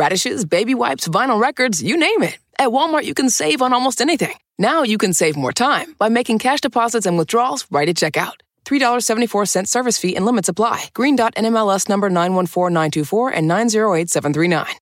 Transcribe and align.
Radishes, 0.00 0.46
baby 0.46 0.74
wipes, 0.74 1.08
vinyl 1.08 1.38
records, 1.38 1.82
you 1.82 1.94
name 1.94 2.22
it. 2.22 2.38
At 2.58 2.70
Walmart, 2.70 3.04
you 3.04 3.12
can 3.12 3.28
save 3.28 3.60
on 3.60 3.74
almost 3.74 4.00
anything. 4.00 4.34
Now 4.58 4.82
you 4.82 4.96
can 4.96 5.12
save 5.12 5.36
more 5.36 5.52
time 5.52 5.94
by 5.98 6.08
making 6.08 6.38
cash 6.38 6.62
deposits 6.62 7.04
and 7.04 7.18
withdrawals 7.18 7.66
right 7.70 7.86
at 7.86 7.96
checkout. 7.96 8.36
$3.74 8.64 9.66
service 9.66 9.98
fee 9.98 10.16
and 10.16 10.24
limits 10.24 10.48
apply. 10.48 10.88
Green 10.94 11.16
Dot 11.16 11.34
NMLS 11.34 11.90
number 11.90 12.08
914924 12.08 13.28
and 13.28 13.46
908739. 13.46 14.89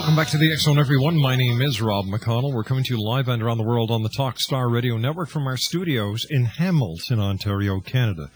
Welcome 0.00 0.16
back 0.16 0.28
to 0.28 0.38
the 0.38 0.50
X 0.50 0.62
Zone, 0.62 0.78
everyone. 0.78 1.18
My 1.18 1.36
name 1.36 1.60
is 1.60 1.82
Rob 1.82 2.06
McConnell. 2.06 2.54
We're 2.54 2.64
coming 2.64 2.84
to 2.84 2.96
you 2.96 3.04
live 3.04 3.28
and 3.28 3.42
around 3.42 3.58
the 3.58 3.64
world 3.64 3.90
on 3.90 4.02
the 4.02 4.08
Talkstar 4.08 4.72
Radio 4.72 4.96
Network 4.96 5.28
from 5.28 5.46
our 5.46 5.58
studios 5.58 6.26
in 6.30 6.46
Hamilton, 6.46 7.20
Ontario, 7.20 7.80
Canada, 7.80 8.30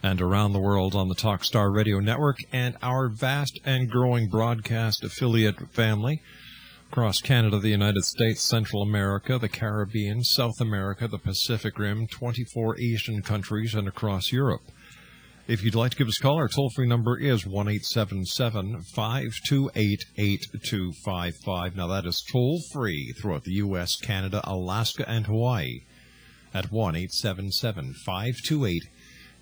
and 0.00 0.22
around 0.22 0.52
the 0.52 0.60
world 0.60 0.94
on 0.94 1.08
the 1.08 1.16
Talkstar 1.16 1.74
Radio 1.74 1.98
Network 1.98 2.36
and 2.52 2.76
our 2.82 3.08
vast 3.08 3.58
and 3.64 3.90
growing 3.90 4.28
broadcast 4.28 5.02
affiliate 5.02 5.72
family 5.72 6.22
across 6.88 7.20
Canada, 7.20 7.58
the 7.58 7.70
United 7.70 8.04
States, 8.04 8.40
Central 8.40 8.80
America, 8.80 9.40
the 9.40 9.48
Caribbean, 9.48 10.22
South 10.22 10.60
America, 10.60 11.08
the 11.08 11.18
Pacific 11.18 11.80
Rim, 11.80 12.06
24 12.06 12.78
Asian 12.78 13.22
countries, 13.22 13.74
and 13.74 13.88
across 13.88 14.30
Europe. 14.30 14.62
If 15.48 15.64
you'd 15.64 15.74
like 15.74 15.90
to 15.90 15.96
give 15.96 16.06
us 16.06 16.20
a 16.20 16.22
call, 16.22 16.36
our 16.36 16.46
toll 16.46 16.70
free 16.70 16.86
number 16.86 17.18
is 17.18 17.44
1 17.44 17.80
528 17.80 20.04
8255. 20.16 21.76
Now, 21.76 21.88
that 21.88 22.06
is 22.06 22.24
toll 22.30 22.60
free 22.72 23.12
throughout 23.20 23.42
the 23.42 23.54
U.S., 23.54 23.96
Canada, 23.96 24.40
Alaska, 24.44 25.04
and 25.08 25.26
Hawaii 25.26 25.80
at 26.54 26.70
1 26.70 26.94
528 26.94 28.82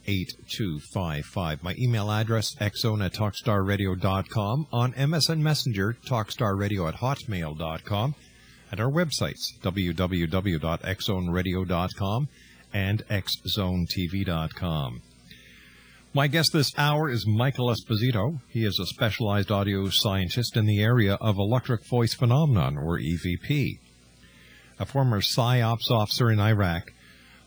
8255. 0.06 1.62
My 1.62 1.74
email 1.78 2.10
address, 2.10 2.54
xzone 2.54 3.04
at 3.04 3.12
talkstarradio.com. 3.12 4.68
On 4.72 4.94
MSN 4.94 5.40
Messenger, 5.40 5.98
talkstarradio 6.06 6.88
at 6.88 6.94
hotmail.com. 6.96 8.14
And 8.70 8.80
our 8.80 8.90
websites, 8.90 9.42
www.xzoneradio.com 9.62 12.28
and 12.72 13.02
xzonetv.com. 13.08 15.02
My 16.12 16.26
guest 16.26 16.52
this 16.52 16.76
hour 16.76 17.08
is 17.08 17.24
Michael 17.24 17.72
Esposito. 17.72 18.40
He 18.48 18.64
is 18.64 18.80
a 18.80 18.86
specialized 18.86 19.52
audio 19.52 19.88
scientist 19.90 20.56
in 20.56 20.66
the 20.66 20.82
area 20.82 21.14
of 21.20 21.38
electric 21.38 21.86
voice 21.86 22.14
phenomenon, 22.14 22.76
or 22.76 22.98
EVP. 22.98 23.78
A 24.80 24.86
former 24.86 25.20
PSYOPS 25.20 25.88
officer 25.88 26.28
in 26.32 26.40
Iraq, 26.40 26.90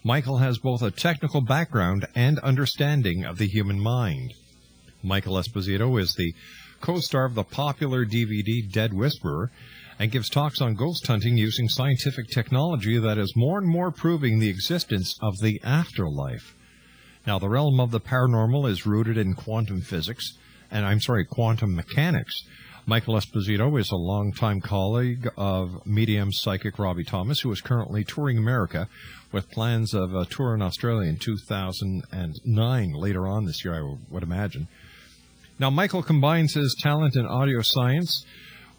Michael 0.01 0.38
has 0.38 0.59
both 0.59 0.81
a 0.81 0.91
technical 0.91 1.41
background 1.41 2.07
and 2.16 2.39
understanding 2.39 3.25
of 3.25 3.38
the 3.38 3.50
human 3.50 3.81
mind. 3.81 4.33
Michael 5.04 5.36
Esposito 5.36 6.00
is 6.00 6.13
the 6.13 6.33
co-star 6.80 7.25
of 7.25 7.36
the 7.36 7.44
popular 7.44 8.06
DVD 8.06 8.71
Dead 8.71 8.94
Whisperer 8.94 9.51
and 10.00 10.09
gives 10.09 10.30
talks 10.30 10.62
on 10.62 10.75
ghost 10.75 11.06
hunting 11.06 11.36
using 11.36 11.68
scientific 11.68 12.30
technology 12.30 12.98
that 12.98 13.18
is 13.18 13.36
more 13.36 13.57
and 13.57 13.68
more 13.68 13.92
proving 13.92 14.39
the 14.39 14.48
existence 14.48 15.18
of 15.21 15.33
the 15.42 15.59
afterlife. 15.66 16.56
Now, 17.25 17.39
the 17.39 17.49
realm 17.49 17.79
of 17.79 17.91
the 17.91 18.01
paranormal 18.01 18.69
is 18.69 18.85
rooted 18.85 19.17
in 19.17 19.33
quantum 19.33 19.81
physics, 19.81 20.37
and 20.69 20.85
I'm 20.85 20.99
sorry, 20.99 21.25
quantum 21.25 21.73
mechanics. 21.73 22.43
Michael 22.85 23.15
Esposito 23.15 23.79
is 23.79 23.89
a 23.91 23.95
longtime 23.95 24.59
colleague 24.59 25.29
of 25.37 25.85
medium 25.85 26.33
psychic 26.33 26.77
Robbie 26.77 27.05
Thomas, 27.05 27.39
who 27.39 27.51
is 27.53 27.61
currently 27.61 28.03
touring 28.03 28.37
America 28.37 28.89
with 29.31 29.49
plans 29.49 29.93
of 29.93 30.13
a 30.13 30.25
tour 30.25 30.53
in 30.53 30.61
Australia 30.61 31.07
in 31.07 31.17
2009, 31.17 32.91
later 32.93 33.25
on 33.25 33.45
this 33.45 33.63
year, 33.63 33.75
I 33.75 33.95
would 34.09 34.23
imagine. 34.23 34.67
Now, 35.59 35.69
Michael 35.69 36.03
combines 36.03 36.55
his 36.55 36.75
talent 36.81 37.15
in 37.15 37.25
audio 37.25 37.61
science 37.61 38.25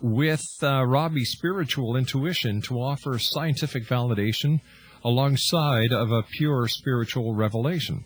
with 0.02 0.44
uh, 0.62 0.84
Robbie's 0.84 1.30
spiritual 1.30 1.96
intuition 1.96 2.60
to 2.62 2.74
offer 2.74 3.18
scientific 3.18 3.86
validation 3.86 4.60
alongside 5.02 5.92
of 5.92 6.10
a 6.10 6.24
pure 6.36 6.68
spiritual 6.68 7.34
revelation. 7.34 8.04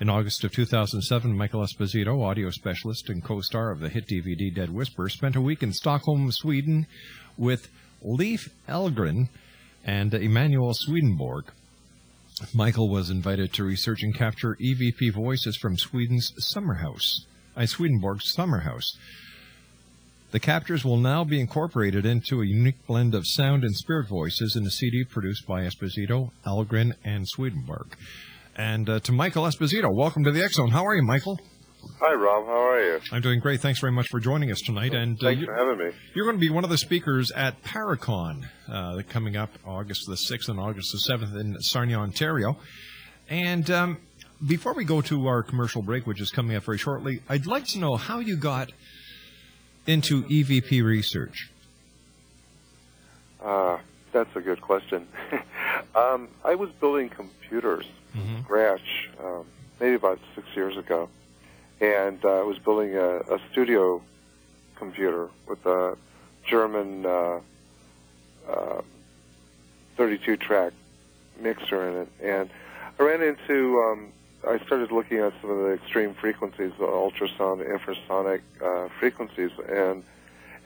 In 0.00 0.08
August 0.08 0.42
of 0.42 0.52
2007, 0.52 1.36
Michael 1.36 1.64
Esposito, 1.64 2.24
audio 2.24 2.50
specialist 2.50 3.08
and 3.08 3.22
co-star 3.22 3.70
of 3.70 3.78
the 3.78 3.88
hit 3.88 4.06
DVD 4.08 4.52
Dead 4.52 4.70
Whisper, 4.70 5.08
spent 5.08 5.36
a 5.36 5.40
week 5.40 5.62
in 5.62 5.72
Stockholm, 5.72 6.32
Sweden 6.32 6.86
with 7.36 7.68
Leif 8.02 8.48
Elgren 8.68 9.28
and 9.84 10.12
Emanuel 10.12 10.72
Swedenborg. 10.74 11.52
Michael 12.52 12.88
was 12.88 13.10
invited 13.10 13.52
to 13.52 13.64
research 13.64 14.02
and 14.02 14.14
capture 14.14 14.56
EVP 14.60 15.12
voices 15.12 15.56
from 15.56 15.76
Sweden's 15.76 16.32
summer 16.38 16.74
house, 16.74 17.26
uh, 17.56 17.66
Swedenborg's 17.66 18.32
summer 18.32 18.60
house. 18.60 18.96
The 20.32 20.40
captures 20.40 20.84
will 20.84 20.96
now 20.96 21.24
be 21.24 21.38
incorporated 21.38 22.06
into 22.06 22.40
a 22.40 22.46
unique 22.46 22.86
blend 22.86 23.14
of 23.14 23.26
sound 23.26 23.62
and 23.62 23.76
spirit 23.76 24.08
voices 24.08 24.56
in 24.56 24.66
a 24.66 24.70
CD 24.70 25.04
produced 25.04 25.46
by 25.46 25.62
Esposito, 25.62 26.30
Elgren, 26.44 26.94
and 27.04 27.28
Swedenborg. 27.28 27.94
And 28.56 28.88
uh, 28.88 29.00
to 29.00 29.12
Michael 29.12 29.44
Esposito, 29.44 29.92
welcome 29.92 30.24
to 30.24 30.30
the 30.30 30.42
X 30.42 30.54
Zone. 30.54 30.70
How 30.70 30.84
are 30.86 30.94
you, 30.94 31.02
Michael? 31.02 31.40
Hi, 32.00 32.14
Rob. 32.14 32.46
How 32.46 32.68
are 32.70 32.80
you? 32.80 33.00
I'm 33.10 33.22
doing 33.22 33.40
great. 33.40 33.60
Thanks 33.60 33.80
very 33.80 33.92
much 33.92 34.08
for 34.08 34.20
joining 34.20 34.50
us 34.50 34.60
tonight. 34.60 34.92
And 34.94 35.16
uh, 35.22 35.28
Thanks 35.28 35.40
you, 35.40 35.46
for 35.46 35.54
having 35.54 35.78
me. 35.78 35.92
you're 36.14 36.26
going 36.26 36.36
to 36.36 36.40
be 36.40 36.50
one 36.50 36.62
of 36.64 36.70
the 36.70 36.78
speakers 36.78 37.30
at 37.32 37.62
Paracon 37.62 38.44
uh, 38.70 39.02
coming 39.08 39.36
up 39.36 39.50
August 39.66 40.06
the 40.06 40.14
6th 40.14 40.48
and 40.48 40.60
August 40.60 40.92
the 40.92 41.12
7th 41.12 41.40
in 41.40 41.56
Sarnia, 41.60 41.98
Ontario. 41.98 42.56
And 43.30 43.70
um, 43.70 43.98
before 44.46 44.74
we 44.74 44.84
go 44.84 45.00
to 45.00 45.26
our 45.26 45.42
commercial 45.42 45.80
break, 45.82 46.06
which 46.06 46.20
is 46.20 46.30
coming 46.30 46.56
up 46.56 46.64
very 46.64 46.78
shortly, 46.78 47.22
I'd 47.28 47.46
like 47.46 47.66
to 47.68 47.78
know 47.78 47.96
how 47.96 48.18
you 48.18 48.36
got 48.36 48.70
into 49.86 50.24
EVP 50.24 50.84
research. 50.84 51.50
Uh, 53.42 53.78
that's 54.12 54.34
a 54.36 54.40
good 54.40 54.60
question. 54.60 55.06
um, 55.94 56.28
I 56.44 56.54
was 56.54 56.70
building 56.80 57.08
computers 57.08 57.86
from 58.12 58.44
scratch 58.44 59.10
um, 59.22 59.46
maybe 59.80 59.94
about 59.94 60.20
six 60.34 60.46
years 60.54 60.76
ago, 60.76 61.08
and 61.80 62.24
uh, 62.24 62.40
I 62.40 62.42
was 62.42 62.58
building 62.58 62.94
a, 62.96 63.18
a 63.18 63.40
studio 63.50 64.02
computer 64.76 65.28
with 65.48 65.64
a 65.66 65.96
German 66.44 67.06
uh, 67.06 67.40
uh, 68.48 68.82
32-track 69.96 70.72
mixer 71.40 71.88
in 71.88 71.94
it, 72.02 72.08
and 72.22 72.50
I 72.98 73.02
ran 73.02 73.22
into. 73.22 73.80
Um, 73.80 74.08
I 74.46 74.58
started 74.66 74.90
looking 74.90 75.18
at 75.18 75.32
some 75.40 75.50
of 75.50 75.58
the 75.58 75.72
extreme 75.74 76.14
frequencies, 76.14 76.72
the 76.76 76.84
ultrasound, 76.84 77.64
infrasonic 77.64 78.40
uh, 78.60 78.88
frequencies, 78.98 79.52
and 79.68 80.02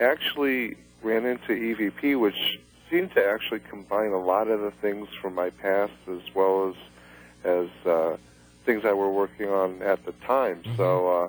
actually 0.00 0.76
ran 1.02 1.26
into 1.26 1.52
EVP, 1.52 2.18
which 2.18 2.58
seemed 2.90 3.12
to 3.14 3.24
actually 3.24 3.60
combine 3.60 4.12
a 4.12 4.20
lot 4.20 4.48
of 4.48 4.60
the 4.60 4.70
things 4.70 5.08
from 5.20 5.34
my 5.34 5.50
past 5.50 5.92
as 6.08 6.22
well 6.34 6.68
as 6.68 6.74
as 7.44 7.86
uh, 7.86 8.16
things 8.64 8.84
I 8.84 8.92
were 8.92 9.10
working 9.10 9.48
on 9.48 9.82
at 9.82 10.04
the 10.04 10.12
time. 10.12 10.62
So 10.76 11.08
uh, 11.08 11.28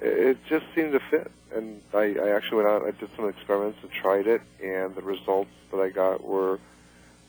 it 0.00 0.18
it 0.18 0.38
just 0.48 0.66
seemed 0.74 0.92
to 0.92 1.00
fit, 1.00 1.30
and 1.54 1.80
I, 1.92 2.14
I 2.14 2.30
actually 2.30 2.58
went 2.58 2.68
out 2.68 2.82
I 2.82 2.92
did 2.92 3.10
some 3.16 3.28
experiments 3.28 3.78
and 3.82 3.90
tried 3.90 4.26
it, 4.26 4.42
and 4.62 4.94
the 4.94 5.02
results 5.02 5.50
that 5.70 5.80
I 5.80 5.90
got 5.90 6.24
were 6.24 6.58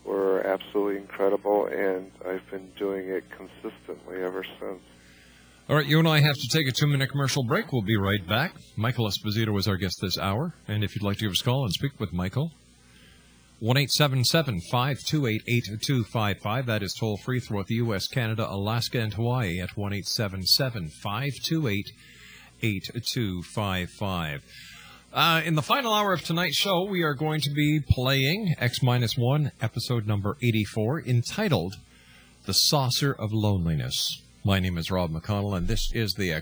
were 0.03 0.41
absolutely 0.45 0.97
incredible, 0.97 1.67
and 1.67 2.11
I've 2.27 2.49
been 2.49 2.71
doing 2.77 3.07
it 3.09 3.23
consistently 3.29 4.21
ever 4.21 4.43
since. 4.59 4.81
All 5.69 5.75
right, 5.75 5.85
you 5.85 5.99
and 5.99 6.07
I 6.07 6.19
have 6.19 6.35
to 6.35 6.47
take 6.51 6.67
a 6.67 6.71
two 6.71 6.87
minute 6.87 7.09
commercial 7.09 7.43
break. 7.43 7.71
We'll 7.71 7.81
be 7.81 7.95
right 7.95 8.27
back. 8.27 8.55
Michael 8.75 9.07
Esposito 9.07 9.57
is 9.57 9.67
our 9.67 9.77
guest 9.77 9.99
this 10.01 10.17
hour. 10.17 10.53
And 10.67 10.83
if 10.83 10.95
you'd 10.95 11.03
like 11.03 11.17
to 11.17 11.25
give 11.25 11.31
us 11.31 11.41
a 11.41 11.43
call 11.45 11.63
and 11.63 11.71
speak 11.71 11.99
with 11.99 12.11
Michael, 12.11 12.51
1 13.61 13.75
528 13.77 15.43
8255. 15.47 16.65
That 16.65 16.81
is 16.81 16.95
toll 16.99 17.17
free 17.17 17.39
throughout 17.39 17.67
the 17.67 17.75
U.S., 17.75 18.07
Canada, 18.07 18.47
Alaska, 18.49 18.99
and 18.99 19.13
Hawaii 19.13 19.59
at 19.59 19.77
1 19.77 20.01
528 20.01 21.85
8255. 22.63 24.43
Uh, 25.13 25.41
in 25.45 25.53
the 25.53 25.61
final 25.61 25.93
hour 25.93 26.11
of 26.11 26.23
tonight's 26.23 26.55
show, 26.55 26.83
we 26.83 27.03
are 27.03 27.13
going 27.13 27.39
to 27.41 27.51
be 27.51 27.79
playing 27.87 28.55
X 28.57 28.81
1, 28.81 29.51
episode 29.61 30.07
number 30.07 30.37
84, 30.41 31.03
entitled 31.03 31.75
The 32.47 32.53
Saucer 32.53 33.13
of 33.13 33.31
Loneliness. 33.31 34.23
My 34.43 34.59
name 34.59 34.79
is 34.79 34.89
Rob 34.89 35.11
McConnell, 35.11 35.55
and 35.55 35.67
this 35.67 35.91
is 35.93 36.15
the 36.15 36.41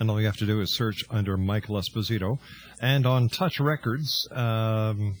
and 0.00 0.10
all 0.10 0.18
you 0.18 0.26
have 0.26 0.38
to 0.38 0.46
do 0.46 0.62
is 0.62 0.74
search 0.74 1.04
under 1.10 1.36
Michael 1.36 1.76
Esposito. 1.76 2.38
And 2.80 3.04
on 3.04 3.28
Touch 3.28 3.60
Records, 3.60 4.26
um, 4.32 5.18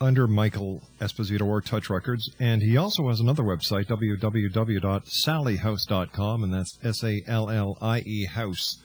under 0.00 0.28
Michael 0.28 0.80
Esposito 1.00 1.42
or 1.42 1.60
Touch 1.60 1.90
Records. 1.90 2.30
And 2.38 2.62
he 2.62 2.76
also 2.76 3.08
has 3.08 3.18
another 3.18 3.42
website, 3.42 3.86
www.salliehouse.com, 3.86 6.44
and 6.44 6.54
that's 6.54 6.78
S 6.84 7.02
A 7.02 7.20
L 7.26 7.50
L 7.50 7.76
I 7.82 7.98
E 8.06 8.26
house.com. 8.26 8.76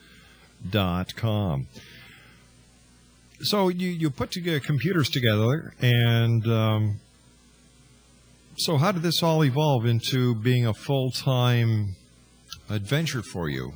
So 3.40 3.68
you, 3.68 3.88
you 3.88 4.10
put 4.10 4.30
together 4.30 4.60
computers 4.60 5.08
together, 5.10 5.74
and 5.80 6.46
um, 6.46 7.00
so 8.56 8.76
how 8.76 8.92
did 8.92 9.02
this 9.02 9.22
all 9.22 9.44
evolve 9.44 9.86
into 9.86 10.34
being 10.36 10.66
a 10.66 10.74
full 10.74 11.10
time 11.10 11.96
adventure 12.70 13.22
for 13.22 13.48
you? 13.48 13.72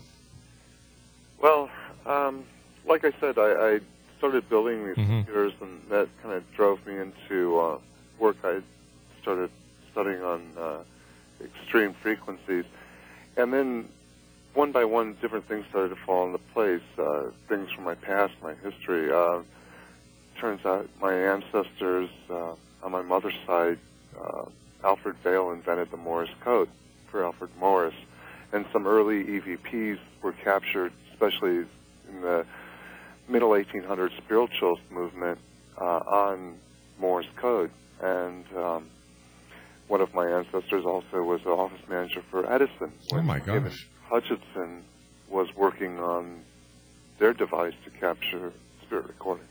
Well, 1.42 1.68
um, 2.06 2.44
like 2.87 3.04
I 3.04 3.12
said, 3.21 3.38
I, 3.38 3.75
I 3.75 3.80
started 4.18 4.49
building 4.49 4.87
these 4.87 4.97
Mhm. 4.97 5.25
computers, 5.26 5.52
and 5.61 5.82
that 5.90 6.09
kind 6.23 6.35
of 6.35 6.50
drove 6.54 6.85
me 6.87 6.97
into 6.97 7.59
uh, 7.59 7.78
work. 8.18 8.37
I 8.44 8.61
started 9.23 9.50
studying 9.90 10.23
on 10.23 10.42
uh, 10.56 10.78
extreme 11.44 11.94
frequencies, 11.94 12.64
and 13.37 13.52
then 13.52 13.88
one 14.54 14.73
by 14.73 14.85
one, 14.85 15.16
different 15.21 15.47
things 15.47 15.66
started 15.71 15.90
to 15.90 15.97
fall 15.97 16.26
into 16.26 16.38
place. 16.54 16.82
Uh, 16.97 17.30
things 17.49 17.71
from 17.73 17.85
my 17.85 17.94
past, 17.94 18.35
my 18.42 18.54
history. 18.54 19.12
Uh, 19.12 19.40
turns 20.38 20.64
out 20.64 20.88
my 21.00 21.12
ancestors 21.12 22.09
uh, 22.30 22.54
on 22.83 22.92
my 22.92 23.02
mother's 23.02 23.35
side, 23.47 23.78
uh, 24.18 24.45
Alfred 24.85 25.16
Vail 25.25 25.50
invented 25.50 25.90
the 25.90 25.97
Morse 25.97 26.30
code 26.40 26.68
for 27.11 27.25
Alfred 27.25 27.50
Morris, 27.59 27.95
and 28.52 28.64
some 28.73 28.87
early 28.87 29.25
EVPs 29.25 29.99
were 30.23 30.33
captured, 30.33 30.92
especially 31.12 31.66
in 32.09 32.21
the 32.21 32.47
middle 33.28 33.50
1800s 33.50 34.16
spiritualist 34.16 34.83
movement 34.90 35.38
uh, 35.80 35.85
on 35.85 36.57
Morse 36.99 37.26
code. 37.37 37.71
And 38.00 38.45
um, 38.57 38.87
one 39.88 40.00
of 40.00 40.14
my 40.14 40.28
ancestors 40.28 40.85
also 40.85 41.23
was 41.23 41.42
the 41.42 41.50
office 41.50 41.80
manager 41.88 42.23
for 42.30 42.50
Edison. 42.50 42.92
Oh 43.12 43.23
my 43.23 43.40
gosh. 43.40 43.87
Hutchinson 44.09 44.85
was 45.28 45.54
working 45.54 45.99
on 45.99 46.40
their 47.18 47.35
device 47.35 47.75
to 47.85 47.90
capture 47.90 48.52
spirit 48.83 49.09
recordings. 49.09 49.49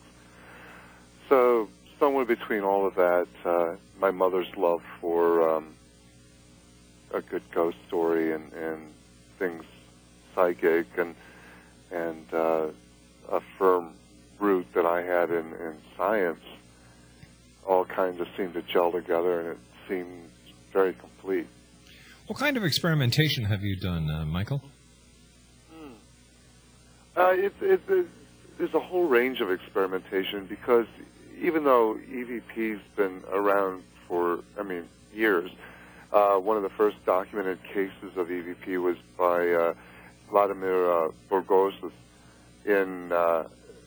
So 1.30 1.70
somewhere 2.00 2.26
between 2.26 2.62
all 2.62 2.86
of 2.86 2.96
that, 2.96 3.28
uh, 3.46 3.76
my 4.00 4.12
mother's 4.12 4.56
love 4.56 4.82
for 5.02 5.58
um, 5.58 5.74
a 7.14 7.22
good 7.22 7.44
ghost 7.52 7.78
story 7.88 8.34
and, 8.34 8.52
and 8.54 8.82
things 9.40 9.64
psychic 10.36 10.86
and 10.98 11.16
and 11.92 12.34
uh, 12.34 12.68
a 13.32 13.42
firm 13.58 13.94
root 14.40 14.68
that 14.74 14.86
I 14.86 15.02
had 15.02 15.30
in, 15.30 15.54
in 15.54 15.76
science 15.96 16.44
all 17.66 17.86
kind 17.86 18.20
of 18.20 18.28
seemed 18.36 18.54
to 18.54 18.62
gel 18.62 18.92
together 18.92 19.40
and 19.40 19.50
it 19.50 19.58
seemed 19.88 20.30
very 20.74 20.94
complete. 20.94 21.48
What 22.28 22.38
kind 22.38 22.58
of 22.58 22.64
experimentation 22.64 23.46
have 23.46 23.64
you 23.64 23.78
done, 23.78 24.10
uh, 24.10 24.26
Michael? 24.26 24.62
Uh, 27.16 27.30
it, 27.32 27.54
it, 27.62 27.82
it, 27.90 28.06
there's 28.58 28.74
a 28.74 28.80
whole 28.80 29.06
range 29.06 29.40
of 29.42 29.50
experimentation 29.50 30.46
because 30.46 30.88
even 31.40 31.64
though 31.64 31.98
EVP's 32.10 32.82
been 32.96 33.24
around 33.32 33.84
for, 34.08 34.40
I 34.60 34.64
mean, 34.64 34.88
years, 35.14 35.52
uh, 36.12 36.36
one 36.38 36.58
of 36.58 36.64
the 36.64 36.70
first 36.70 36.98
documented 37.06 37.62
cases 37.64 38.16
of 38.16 38.28
EVP 38.28 38.82
was 38.82 38.98
by 39.18 39.50
uh, 39.52 39.74
Vladimir 40.30 40.90
uh, 40.90 41.12
Borgosov 41.30 41.92
in 42.66 43.12
uh, 43.12 43.44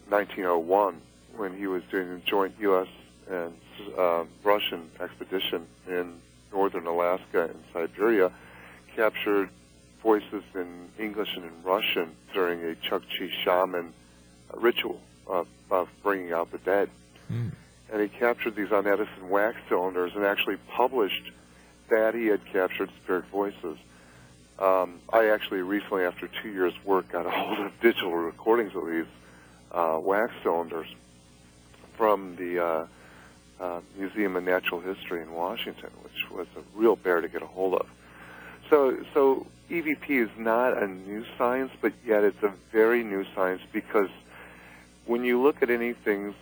1901 0.08 1.00
when 1.36 1.56
he 1.56 1.66
was 1.66 1.82
doing 1.90 2.10
a 2.10 2.18
joint 2.18 2.54
U.S. 2.60 2.88
and 3.30 3.54
uh, 3.96 4.24
Russian 4.42 4.90
expedition 5.00 5.66
in 5.88 6.14
northern 6.52 6.86
Alaska 6.86 7.44
and 7.44 7.62
Siberia, 7.72 8.30
captured 8.94 9.48
voices 10.02 10.42
in 10.54 10.88
English 10.98 11.36
and 11.36 11.44
in 11.44 11.62
Russian 11.62 12.10
during 12.32 12.62
a 12.62 12.74
Chukchi 12.74 13.30
shaman 13.44 13.92
ritual 14.54 15.00
of, 15.26 15.46
of 15.70 15.88
bringing 16.02 16.32
out 16.32 16.50
the 16.50 16.58
dead. 16.58 16.90
And 17.92 18.00
he 18.02 18.08
captured 18.08 18.54
these 18.54 18.72
on 18.72 18.86
Edison 18.86 19.28
wax 19.28 19.56
cylinders 19.68 20.12
and 20.14 20.24
actually 20.24 20.56
published 20.68 21.30
that 21.88 22.14
he 22.14 22.26
had 22.26 22.44
captured 22.46 22.90
spirit 23.02 23.24
voices. 23.26 23.76
Um, 24.58 25.00
I 25.12 25.28
actually 25.28 25.62
recently, 25.62 26.04
after 26.04 26.28
two 26.28 26.50
years' 26.50 26.74
work, 26.84 27.10
got 27.10 27.26
a 27.26 27.30
hold 27.34 27.58
of 27.58 27.72
digital 27.80 28.14
recordings 28.14 28.74
of 28.74 28.86
these 28.86 29.06
uh, 29.72 29.98
wax 30.00 30.32
cylinders 30.42 30.86
from 31.96 32.36
the 32.36 32.64
uh, 32.64 32.86
uh, 33.60 33.80
Museum 33.96 34.36
of 34.36 34.44
Natural 34.44 34.80
History 34.80 35.22
in 35.22 35.32
Washington, 35.32 35.90
which 36.02 36.30
was 36.30 36.46
a 36.56 36.78
real 36.78 36.96
bear 36.96 37.20
to 37.20 37.28
get 37.28 37.42
a 37.42 37.46
hold 37.46 37.74
of. 37.74 37.86
So, 38.68 38.96
so 39.12 39.46
EVP 39.70 40.08
is 40.08 40.30
not 40.38 40.80
a 40.80 40.86
new 40.86 41.24
science, 41.36 41.72
but 41.80 41.92
yet 42.04 42.24
it's 42.24 42.42
a 42.42 42.52
very 42.72 43.02
new 43.02 43.24
science 43.34 43.62
because 43.72 44.08
when 45.06 45.24
you 45.24 45.42
look 45.42 45.62
at 45.62 45.70
anything 45.70 46.34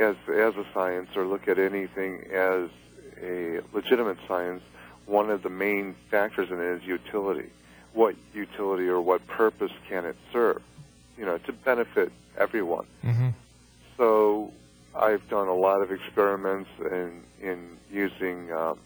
as 0.00 0.16
as 0.28 0.56
a 0.56 0.64
science 0.72 1.10
or 1.14 1.24
look 1.24 1.46
at 1.46 1.58
anything 1.58 2.24
as 2.32 2.68
a 3.22 3.60
legitimate 3.72 4.18
science, 4.26 4.62
one 5.06 5.30
of 5.30 5.42
the 5.42 5.50
main 5.50 5.94
factors 6.10 6.50
in 6.50 6.58
it 6.58 6.82
is 6.82 6.84
utility. 6.84 7.50
What 7.92 8.14
utility 8.32 8.88
or 8.88 9.00
what 9.00 9.26
purpose 9.26 9.72
can 9.88 10.04
it 10.04 10.16
serve? 10.32 10.62
You 11.18 11.26
know, 11.26 11.38
to 11.38 11.52
benefit 11.52 12.12
everyone. 12.38 12.86
Mm-hmm. 13.04 13.28
So 13.96 14.52
I've 14.94 15.28
done 15.28 15.48
a 15.48 15.54
lot 15.54 15.82
of 15.82 15.92
experiments 15.92 16.70
in 16.80 17.22
in 17.42 17.76
using 17.92 18.52
um, 18.52 18.78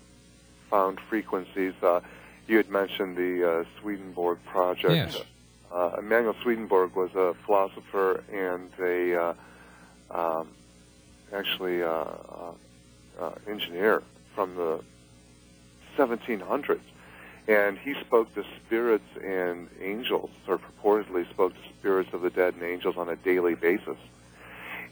found 0.71 0.99
frequencies. 1.00 1.75
Uh, 1.83 2.00
you 2.49 2.56
had 2.56 2.68
mentioned 2.68 3.16
the 3.16 3.61
uh, 3.61 3.64
Swedenborg 3.80 4.38
project. 4.44 4.94
Yes. 4.94 5.23
Uh, 5.73 5.97
Emanuel 5.99 6.37
Swedenborg 6.42 6.94
was 6.94 7.14
a 7.14 7.35
philosopher 7.44 8.23
and 8.33 8.71
a 8.78 9.21
uh, 9.21 9.35
um, 10.11 10.49
actually 11.34 11.82
uh, 11.82 11.88
uh, 11.88 12.52
uh, 13.20 13.32
engineer 13.46 14.02
from 14.34 14.54
the 14.56 14.80
1700s, 15.96 16.80
and 17.46 17.78
he 17.78 17.94
spoke 18.00 18.34
to 18.34 18.44
spirits 18.64 19.04
and 19.22 19.68
angels, 19.80 20.30
or 20.48 20.58
purportedly 20.58 21.28
spoke 21.30 21.52
to 21.52 21.68
spirits 21.78 22.12
of 22.12 22.22
the 22.22 22.30
dead 22.30 22.54
and 22.54 22.62
angels 22.62 22.96
on 22.96 23.08
a 23.08 23.16
daily 23.16 23.54
basis. 23.54 23.96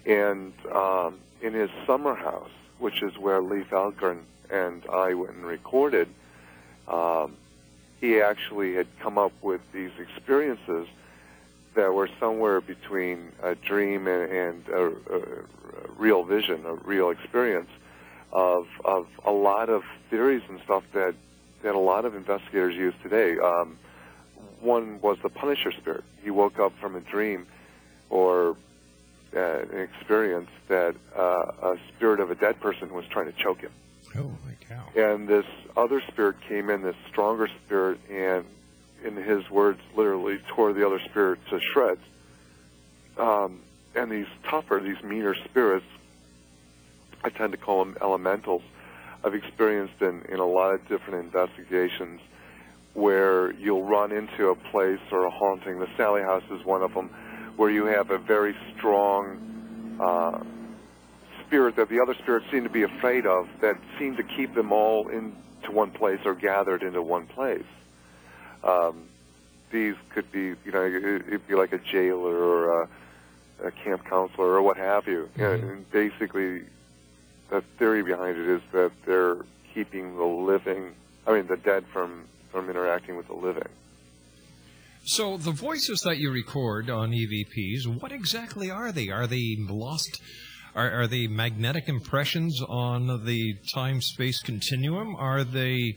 And 0.04 0.52
um, 0.70 1.18
in 1.40 1.54
his 1.54 1.70
summer 1.86 2.14
house, 2.14 2.50
which 2.78 3.02
is 3.02 3.16
where 3.16 3.40
Leif 3.40 3.72
Elgren 3.72 4.24
and 4.50 4.84
I 4.86 5.14
went 5.14 5.34
and 5.34 5.46
recorded, 5.46 6.08
um, 6.88 7.36
he 8.00 8.20
actually 8.20 8.74
had 8.74 8.86
come 8.98 9.16
up 9.16 9.32
with 9.40 9.60
these 9.72 9.92
experiences 9.98 10.88
that 11.74 11.92
were 11.92 12.08
somewhere 12.20 12.60
between 12.60 13.32
a 13.42 13.54
dream 13.54 14.06
and, 14.06 14.30
and 14.30 14.68
a, 14.68 14.86
a, 14.86 15.18
a 15.18 15.90
real 15.96 16.24
vision, 16.24 16.64
a 16.66 16.74
real 16.74 17.10
experience 17.10 17.70
of 18.32 18.66
of 18.84 19.06
a 19.24 19.30
lot 19.30 19.68
of 19.68 19.84
theories 20.10 20.42
and 20.48 20.60
stuff 20.60 20.84
that 20.92 21.14
that 21.62 21.74
a 21.74 21.78
lot 21.78 22.04
of 22.04 22.14
investigators 22.14 22.74
use 22.74 22.94
today. 23.02 23.38
Um, 23.38 23.78
one 24.60 25.00
was 25.00 25.18
the 25.22 25.28
Punisher 25.28 25.72
spirit. 25.72 26.04
He 26.22 26.30
woke 26.30 26.58
up 26.58 26.72
from 26.78 26.96
a 26.96 27.00
dream 27.00 27.46
or 28.10 28.56
uh, 29.34 29.40
an 29.40 29.78
experience 29.78 30.50
that 30.68 30.94
uh, 31.16 31.20
a 31.62 31.78
spirit 31.88 32.20
of 32.20 32.30
a 32.30 32.34
dead 32.34 32.60
person 32.60 32.92
was 32.92 33.06
trying 33.06 33.26
to 33.26 33.32
choke 33.32 33.60
him. 33.60 33.72
Holy 34.14 34.28
cow. 34.68 34.84
And 34.96 35.26
this 35.26 35.46
other 35.76 36.00
spirit 36.00 36.36
came 36.42 36.70
in, 36.70 36.82
this 36.82 36.96
stronger 37.08 37.48
spirit, 37.64 37.98
and 38.10 38.44
in 39.04 39.16
his 39.16 39.48
words, 39.50 39.80
literally 39.96 40.38
tore 40.48 40.72
the 40.72 40.86
other 40.86 41.00
spirit 41.00 41.38
to 41.50 41.60
shreds. 41.60 42.00
Um, 43.16 43.60
and 43.94 44.10
these 44.10 44.26
tougher, 44.44 44.80
these 44.80 45.02
meaner 45.02 45.34
spirits, 45.34 45.86
I 47.24 47.30
tend 47.30 47.52
to 47.52 47.58
call 47.58 47.84
them 47.84 47.96
elementals. 48.00 48.62
I've 49.24 49.34
experienced 49.34 50.00
in, 50.00 50.22
in 50.28 50.40
a 50.40 50.46
lot 50.46 50.74
of 50.74 50.88
different 50.88 51.24
investigations 51.24 52.20
where 52.94 53.52
you'll 53.52 53.84
run 53.84 54.12
into 54.12 54.48
a 54.48 54.54
place 54.54 55.00
or 55.10 55.24
a 55.24 55.30
haunting. 55.30 55.78
The 55.78 55.88
Sallie 55.96 56.22
House 56.22 56.42
is 56.50 56.64
one 56.64 56.82
of 56.82 56.92
them, 56.94 57.08
where 57.56 57.70
you 57.70 57.86
have 57.86 58.10
a 58.10 58.18
very 58.18 58.56
strong 58.76 59.96
uh, 60.00 60.42
spirit 61.46 61.76
that 61.76 61.88
the 61.88 62.00
other 62.00 62.14
spirits 62.14 62.46
seem 62.50 62.64
to 62.64 62.70
be 62.70 62.82
afraid 62.82 63.26
of 63.26 63.48
that 63.60 63.76
seem 63.98 64.16
to 64.16 64.22
keep 64.22 64.54
them 64.54 64.72
all 64.72 65.08
into 65.08 65.70
one 65.70 65.90
place 65.90 66.20
or 66.24 66.34
gathered 66.34 66.82
into 66.82 67.00
one 67.00 67.26
place. 67.26 67.64
Um, 68.64 69.08
these 69.70 69.94
could 70.10 70.30
be, 70.30 70.54
you 70.64 70.72
know, 70.72 70.84
it'd 70.84 71.48
be 71.48 71.54
like 71.54 71.72
a 71.72 71.78
jailer 71.78 72.36
or 72.36 72.82
a, 72.82 72.88
a 73.64 73.70
camp 73.70 74.04
counselor 74.04 74.48
or 74.48 74.62
what 74.62 74.76
have 74.76 75.06
you. 75.08 75.28
Mhm. 75.36 75.52
And 75.54 75.90
basically, 75.90 76.62
the 77.48 77.62
theory 77.78 78.02
behind 78.02 78.38
it 78.38 78.46
is 78.46 78.62
that 78.72 78.92
they're 79.06 79.38
keeping 79.72 80.16
the 80.16 80.24
living, 80.24 80.94
I 81.26 81.32
mean, 81.32 81.46
the 81.46 81.56
dead 81.56 81.84
from 81.92 82.26
from 82.50 82.68
interacting 82.68 83.16
with 83.16 83.28
the 83.28 83.34
living. 83.34 83.68
So 85.04 85.36
the 85.36 85.52
voices 85.52 86.00
that 86.04 86.18
you 86.18 86.30
record 86.30 86.90
on 86.90 87.10
EVPs, 87.12 88.00
what 88.00 88.12
exactly 88.12 88.70
are 88.70 88.92
they? 88.92 89.08
Are 89.08 89.26
they 89.26 89.56
lost? 89.58 90.20
Are, 90.74 90.90
are 90.90 91.06
they 91.06 91.26
magnetic 91.26 91.88
impressions 91.88 92.60
on 92.68 93.24
the 93.24 93.54
time-space 93.74 94.40
continuum? 94.42 95.16
Are 95.16 95.44
they 95.44 95.96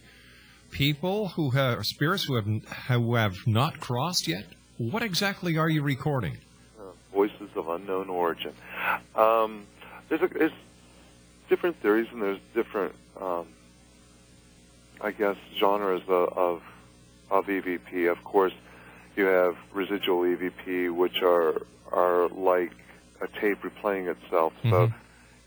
people 0.75 1.29
who 1.29 1.51
have 1.51 1.85
spirits 1.85 2.25
who 2.25 2.35
have 2.35 2.45
who 2.89 3.15
have 3.15 3.35
not 3.47 3.79
crossed 3.79 4.27
yet? 4.27 4.45
What 4.77 5.03
exactly 5.03 5.57
are 5.57 5.69
you 5.69 5.81
recording? 5.81 6.37
uh, 6.77 6.83
voices 7.13 7.49
of 7.55 7.69
unknown 7.69 8.09
origin. 8.09 8.51
Um, 9.15 9.65
there's, 10.09 10.21
a, 10.21 10.27
there's 10.27 10.51
different 11.47 11.77
theories 11.77 12.07
and 12.11 12.21
there's 12.21 12.39
different, 12.53 12.93
um, 13.21 13.45
I 14.99 15.11
guess, 15.11 15.37
genres 15.57 16.01
of, 16.07 16.37
of 16.37 16.63
of 17.31 17.47
EVP. 17.47 18.11
Of 18.11 18.23
course, 18.23 18.53
you 19.15 19.25
have 19.25 19.55
residual 19.73 20.21
EVP, 20.23 20.93
which 20.93 21.21
are 21.21 21.61
are 21.91 22.27
like 22.27 22.73
a 23.21 23.27
tape 23.39 23.61
replaying 23.61 24.07
itself. 24.07 24.51
So 24.63 24.87
Mhm. 24.87 24.93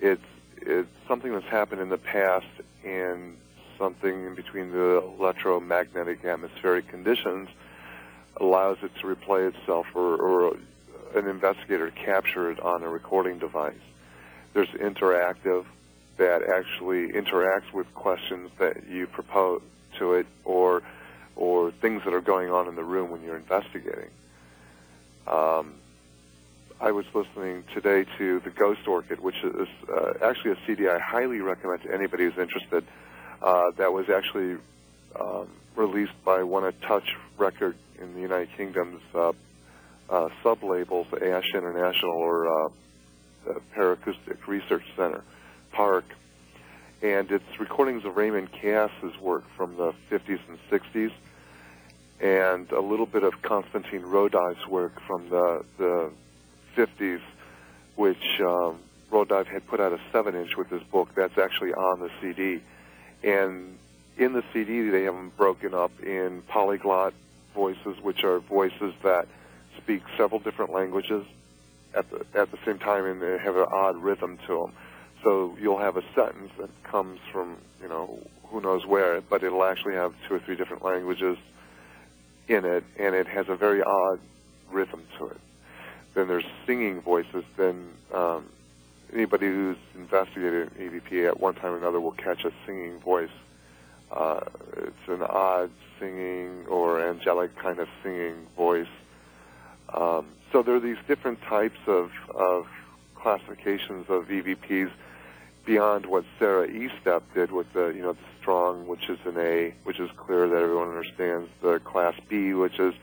it's 0.00 0.30
it's 0.62 0.88
something 1.06 1.32
that's 1.32 1.46
happened 1.46 1.82
in 1.82 1.90
the 1.90 1.98
past 1.98 2.46
and 2.82 3.36
something 3.78 4.26
in 4.26 4.34
between 4.34 4.72
the 4.72 5.02
electromagnetic 5.18 6.24
atmospheric 6.24 6.88
conditions 6.88 7.48
allows 8.36 8.78
it 8.82 8.94
to 8.96 9.06
replay 9.06 9.48
itself 9.48 9.86
or, 9.94 10.16
or 10.16 10.56
an 11.14 11.26
investigator 11.26 11.90
capture 11.90 12.50
it 12.50 12.60
on 12.60 12.82
a 12.82 12.88
recording 12.88 13.38
device. 13.38 13.74
There's 14.52 14.68
interactive 14.68 15.64
that 16.16 16.42
actually 16.42 17.12
interacts 17.12 17.72
with 17.72 17.92
questions 17.94 18.50
that 18.58 18.88
you 18.88 19.06
propose 19.06 19.62
to 19.98 20.14
it 20.14 20.26
or 20.44 20.82
or 21.36 21.70
things 21.70 22.02
that 22.04 22.12
are 22.12 22.20
going 22.20 22.50
on 22.50 22.66
in 22.66 22.74
the 22.74 22.82
room 22.82 23.10
when 23.10 23.22
you're 23.22 23.36
investigating. 23.36 24.10
Um, 25.28 25.74
I 26.80 26.90
was 26.90 27.06
listening 27.14 27.62
today 27.72 28.06
to 28.18 28.40
the 28.40 28.50
Ghost 28.50 28.88
Orchid, 28.88 29.20
which 29.20 29.36
is 29.44 29.68
uh, 29.88 30.14
actually 30.20 30.52
a 30.52 30.56
CD 30.66 30.88
I 30.88 30.98
highly 30.98 31.40
recommend 31.40 31.82
to 31.82 31.94
anybody 31.94 32.24
who's 32.24 32.38
interested. 32.38 32.84
Uh, 33.42 33.70
that 33.76 33.92
was 33.92 34.08
actually 34.08 34.56
um, 35.18 35.48
released 35.76 36.24
by 36.24 36.42
one 36.42 36.64
of 36.64 36.78
Touch 36.80 37.16
Record 37.36 37.76
in 38.00 38.14
the 38.14 38.20
United 38.20 38.48
Kingdom's 38.56 39.02
uh, 39.14 39.32
uh, 40.10 40.28
sub-labels, 40.42 41.06
Ash 41.22 41.48
International 41.54 42.12
or 42.12 42.66
uh, 42.66 42.68
the 43.46 43.60
Paracoustic 43.74 44.46
Research 44.46 44.84
Center, 44.96 45.22
PARC. 45.72 46.04
And 47.00 47.30
it's 47.30 47.60
recordings 47.60 48.04
of 48.04 48.16
Raymond 48.16 48.50
Cass's 48.50 49.16
work 49.20 49.44
from 49.56 49.76
the 49.76 49.94
50s 50.10 50.40
and 50.48 50.58
60s, 50.70 51.12
and 52.20 52.70
a 52.72 52.80
little 52.80 53.06
bit 53.06 53.22
of 53.22 53.40
Konstantin 53.42 54.02
Raudive's 54.02 54.66
work 54.66 55.00
from 55.02 55.28
the, 55.28 55.64
the 55.76 56.10
50s, 56.76 57.20
which 57.94 58.40
um, 58.40 58.80
Raudive 59.12 59.46
had 59.46 59.64
put 59.68 59.78
out 59.78 59.92
a 59.92 60.00
7-inch 60.12 60.56
with 60.56 60.70
his 60.70 60.82
book. 60.82 61.10
That's 61.14 61.38
actually 61.38 61.72
on 61.72 62.00
the 62.00 62.10
CD. 62.20 62.60
And 63.22 63.78
in 64.16 64.32
the 64.32 64.44
CD, 64.52 64.88
they 64.90 65.04
have 65.04 65.14
them 65.14 65.32
broken 65.36 65.74
up 65.74 65.92
in 66.02 66.42
polyglot 66.42 67.14
voices, 67.54 68.00
which 68.02 68.24
are 68.24 68.40
voices 68.40 68.94
that 69.02 69.26
speak 69.76 70.02
several 70.16 70.40
different 70.40 70.72
languages 70.72 71.24
at 71.94 72.10
the 72.10 72.24
at 72.38 72.50
the 72.50 72.58
same 72.64 72.78
time, 72.78 73.04
and 73.04 73.20
they 73.22 73.38
have 73.38 73.56
an 73.56 73.66
odd 73.72 73.96
rhythm 73.96 74.38
to 74.46 74.60
them. 74.60 74.72
So 75.22 75.56
you'll 75.60 75.78
have 75.78 75.96
a 75.96 76.02
sentence 76.14 76.52
that 76.58 76.70
comes 76.84 77.18
from, 77.32 77.56
you 77.82 77.88
know, 77.88 78.20
who 78.44 78.60
knows 78.60 78.86
where, 78.86 79.20
but 79.20 79.42
it'll 79.42 79.64
actually 79.64 79.94
have 79.94 80.14
two 80.26 80.34
or 80.34 80.38
three 80.38 80.56
different 80.56 80.84
languages 80.84 81.36
in 82.46 82.64
it, 82.64 82.84
and 82.98 83.14
it 83.14 83.26
has 83.26 83.48
a 83.48 83.56
very 83.56 83.82
odd 83.82 84.20
rhythm 84.70 85.02
to 85.18 85.26
it. 85.26 85.40
Then 86.14 86.28
there's 86.28 86.46
singing 86.66 87.00
voices. 87.00 87.44
Then 87.56 87.88
um, 88.12 88.46
anybody 89.12 89.46
who's 89.46 89.76
investigated 89.94 90.70
EVP 90.74 91.26
at 91.26 91.40
one 91.40 91.54
time 91.54 91.72
or 91.72 91.78
another 91.78 92.00
will 92.00 92.12
catch 92.12 92.44
a 92.44 92.52
singing 92.66 92.98
voice. 92.98 93.30
Uh, 94.10 94.40
it's 94.76 95.08
an 95.08 95.22
odd 95.22 95.70
singing 95.98 96.66
or 96.66 97.00
angelic 97.00 97.56
kind 97.56 97.78
of 97.78 97.88
singing 98.02 98.46
voice. 98.56 98.86
Um, 99.92 100.26
so 100.52 100.62
there 100.62 100.74
are 100.74 100.80
these 100.80 100.98
different 101.06 101.42
types 101.42 101.78
of, 101.86 102.10
of 102.34 102.66
classifications 103.14 104.08
of 104.08 104.28
EVPs 104.28 104.90
beyond 105.64 106.06
what 106.06 106.24
Sarah 106.38 106.66
Estep 106.66 107.22
did 107.34 107.52
with 107.52 107.70
the, 107.74 107.88
you 107.88 108.00
know, 108.00 108.14
the 108.14 108.18
strong, 108.40 108.86
which 108.86 109.10
is 109.10 109.18
an 109.26 109.36
A, 109.36 109.74
which 109.84 110.00
is 110.00 110.10
clear 110.16 110.48
that 110.48 110.56
everyone 110.56 110.88
understands, 110.88 111.50
the 111.60 111.78
class 111.80 112.14
B, 112.28 112.54
which 112.54 112.78
is 112.78 112.94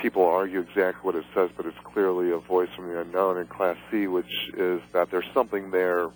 people 0.00 0.24
argue 0.24 0.60
exactly 0.60 1.00
what 1.02 1.14
it 1.14 1.24
says, 1.34 1.50
but 1.56 1.66
it's 1.66 1.78
clearly 1.78 2.30
a 2.30 2.38
voice 2.38 2.68
from 2.74 2.88
the 2.88 3.00
unknown, 3.00 3.38
in 3.38 3.46
class 3.46 3.76
C, 3.90 4.06
which 4.06 4.50
is 4.54 4.80
that 4.92 5.10
there's 5.10 5.28
something 5.34 5.70
there, 5.70 6.08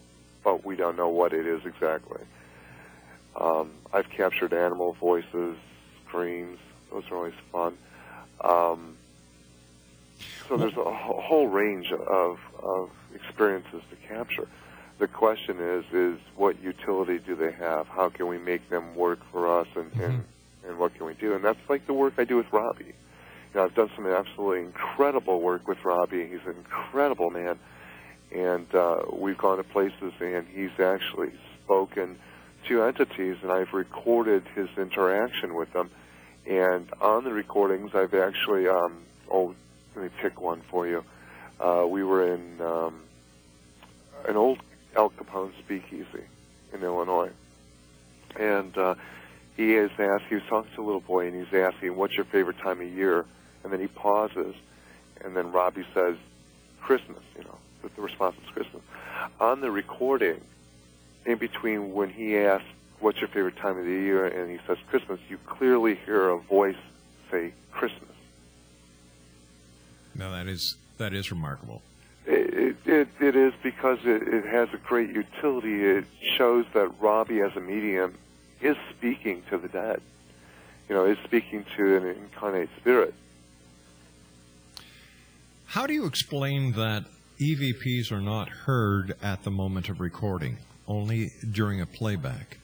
but 0.44 0.64
we 0.64 0.76
don't 0.76 0.96
know 0.96 1.08
what 1.08 1.32
it 1.32 1.46
is 1.46 1.64
exactly. 1.66 2.20
Um, 3.36 3.70
I've 3.92 4.08
captured 4.10 4.52
animal 4.52 4.92
voices, 4.94 5.56
screams. 6.06 6.58
Those 6.90 7.04
are 7.10 7.16
always 7.16 7.34
fun. 7.50 7.76
Um, 8.42 8.96
so 10.48 10.56
there's 10.56 10.76
a 10.76 10.92
whole 10.92 11.48
range 11.48 11.92
of, 11.92 12.38
of 12.62 12.90
experiences 13.14 13.82
to 13.90 13.96
capture. 14.08 14.48
The 14.98 15.08
question 15.08 15.56
is, 15.58 15.84
is 15.92 16.18
what 16.36 16.62
utility 16.62 17.18
do 17.18 17.34
they 17.34 17.52
have? 17.52 17.88
How 17.88 18.08
can 18.10 18.26
we 18.26 18.38
make 18.38 18.68
them 18.68 18.94
work 18.94 19.20
for 19.32 19.60
us, 19.60 19.66
and, 19.74 19.90
mm-hmm. 19.90 20.02
and, 20.02 20.24
and 20.68 20.78
what 20.78 20.94
can 20.94 21.06
we 21.06 21.14
do? 21.14 21.34
And 21.34 21.42
that's 21.42 21.58
like 21.68 21.86
the 21.86 21.94
work 21.94 22.14
I 22.18 22.24
do 22.24 22.36
with 22.36 22.52
Robbie. 22.52 22.92
I've 23.54 23.75
done 23.75 23.90
some 23.94 24.06
absolutely 24.06 24.61
incredible 24.61 25.40
work 25.40 25.68
with 25.68 25.85
Robbie. 25.85 26.26
He's 26.26 26.47
an 26.47 26.56
incredible 26.56 27.30
man, 27.30 27.59
and 28.35 28.75
uh, 28.75 29.02
we've 29.12 29.37
gone 29.38 29.59
to 29.59 29.64
places, 29.64 30.12
and 30.21 30.47
he's 30.49 30.78
actually 30.80 31.32
spoken 31.64 32.16
to 32.68 32.82
entities, 32.82 33.37
and 33.42 33.52
I've 33.52 33.73
recorded 33.73 34.44
his 34.54 34.68
interaction 34.76 35.54
with 35.54 35.73
them. 35.73 35.90
And 36.47 36.88
on 37.00 37.25
the 37.25 37.32
recordings, 37.32 37.94
I've 37.94 38.14
actually, 38.14 38.68
um, 38.68 38.99
oh, 39.30 39.54
let 39.94 40.04
me 40.04 40.11
pick 40.21 40.40
one 40.40 40.61
for 40.62 40.87
you. 40.87 41.04
Uh, 41.61 41.87
we 41.88 42.02
were 42.02 42.35
in 42.35 42.61
um, 42.61 43.02
an 44.26 44.37
old 44.37 44.59
Al 44.97 45.11
Capone 45.11 45.52
speakeasy 45.59 46.25
in 46.73 46.82
Illinois. 46.82 47.30
And 48.37 48.76
uh, 48.76 48.94
he 49.56 49.75
is 49.75 49.90
asked, 49.99 50.25
he 50.28 50.37
was 50.37 50.44
talking 50.49 50.71
to 50.75 50.82
a 50.82 50.85
little 50.85 51.00
boy 51.00 51.26
and 51.26 51.44
he's 51.44 51.54
asking, 51.54 51.97
what's 51.97 52.14
your 52.14 52.25
favorite 52.25 52.59
time 52.59 52.80
of 52.80 52.88
year? 52.88 53.25
And 53.64 53.73
then 53.73 53.81
he 53.81 53.87
pauses, 53.87 54.54
and 55.25 55.37
then 55.37 55.52
Robbie 55.52 55.87
says, 55.95 56.16
Christmas, 56.81 57.23
you 57.37 57.45
know, 57.45 57.57
the, 57.83 57.88
the 57.95 58.02
response 58.02 58.37
is 58.45 58.50
Christmas. 58.50 58.83
On 59.40 59.61
the 59.61 59.71
recording, 59.71 60.40
in 61.25 61.38
between 61.38 61.92
when 61.92 62.11
he 62.11 62.37
asks, 62.37 62.66
what's 62.99 63.19
your 63.21 63.28
favorite 63.28 63.57
time 63.57 63.78
of 63.78 63.85
the 63.85 63.90
year, 63.90 64.26
and 64.26 64.50
he 64.50 64.59
says 64.66 64.78
Christmas, 64.88 65.21
you 65.28 65.38
clearly 65.47 65.95
hear 65.95 66.31
a 66.31 66.38
voice 66.38 66.76
say 67.31 67.52
Christmas. 67.71 68.11
Now 70.14 70.31
that 70.33 70.47
is 70.47 70.76
that 70.99 71.14
is 71.14 71.31
remarkable. 71.31 71.83
It, 72.26 72.76
it, 72.85 73.09
it 73.21 73.35
is 73.35 73.52
because 73.62 73.99
it, 74.04 74.23
it 74.23 74.45
has 74.45 74.69
a 74.73 74.76
great 74.76 75.11
utility. 75.11 75.85
It 75.85 76.04
shows 76.37 76.66
that 76.75 76.92
Robbie, 77.00 77.40
as 77.40 77.57
a 77.57 77.61
medium, 77.61 78.14
is 78.61 78.76
speaking 78.90 79.42
to 79.50 79.59
the 79.59 79.69
dead. 79.69 80.00
You 80.88 80.95
know, 80.95 81.04
is 81.07 81.19
speaking 81.25 81.64
to 81.77 81.96
an 81.96 82.07
incarnate 82.07 82.68
spirit. 82.79 83.14
How 85.72 85.87
do 85.87 85.94
you 85.94 86.04
explain 86.04 86.72
that 86.72 87.06
EVPs 87.40 88.12
are 88.12 88.20
not 88.20 88.50
heard 88.50 89.16
at 89.22 89.42
the 89.42 89.50
moment 89.50 89.88
of 89.88 90.00
recording, 90.00 90.58
only 90.87 91.30
during 91.50 91.80
a 91.80 91.87
playback? 91.87 92.58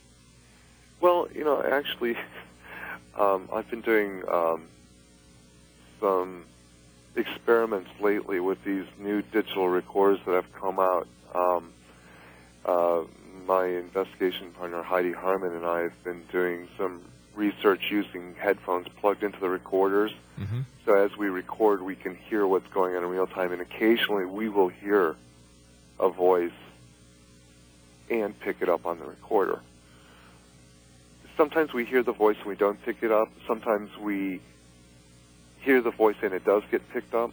Well, 1.00 1.26
you 1.34 1.42
know, 1.42 1.62
actually, 1.62 2.18
um, 3.18 3.48
I've 3.50 3.70
been 3.70 3.80
doing 3.80 4.28
um, 4.28 4.64
some 5.98 6.44
experiments 7.16 7.88
lately 7.98 8.40
with 8.40 8.62
these 8.62 8.84
new 8.98 9.22
digital 9.22 9.70
recorders 9.70 10.20
that 10.26 10.34
have 10.34 10.52
come 10.52 10.78
out. 10.78 11.08
Um, 11.34 11.72
uh, 12.66 13.04
my 13.46 13.68
investigation 13.68 14.50
partner 14.50 14.82
Heidi 14.82 15.12
Harmon 15.12 15.54
and 15.54 15.64
I 15.64 15.80
have 15.80 16.04
been 16.04 16.24
doing 16.30 16.68
some 16.76 17.00
research 17.38 17.90
using 17.90 18.34
headphones 18.34 18.88
plugged 19.00 19.22
into 19.22 19.38
the 19.38 19.48
recorders. 19.48 20.12
Mm-hmm. 20.38 20.62
So 20.84 20.94
as 20.94 21.16
we 21.16 21.28
record, 21.28 21.80
we 21.80 21.94
can 21.94 22.16
hear 22.16 22.46
what's 22.46 22.68
going 22.68 22.96
on 22.96 23.04
in 23.04 23.08
real 23.08 23.26
time, 23.26 23.52
and 23.52 23.62
occasionally 23.62 24.26
we 24.26 24.48
will 24.48 24.68
hear 24.68 25.16
a 26.00 26.08
voice 26.10 26.50
and 28.10 28.38
pick 28.40 28.56
it 28.60 28.68
up 28.68 28.84
on 28.86 28.98
the 28.98 29.04
recorder. 29.04 29.60
Sometimes 31.36 31.72
we 31.72 31.84
hear 31.84 32.02
the 32.02 32.12
voice 32.12 32.36
and 32.38 32.46
we 32.46 32.56
don't 32.56 32.82
pick 32.84 33.02
it 33.02 33.12
up. 33.12 33.30
Sometimes 33.46 33.96
we 33.96 34.40
hear 35.60 35.80
the 35.80 35.90
voice 35.90 36.16
and 36.22 36.32
it 36.32 36.44
does 36.44 36.62
get 36.70 36.88
picked 36.90 37.14
up. 37.14 37.30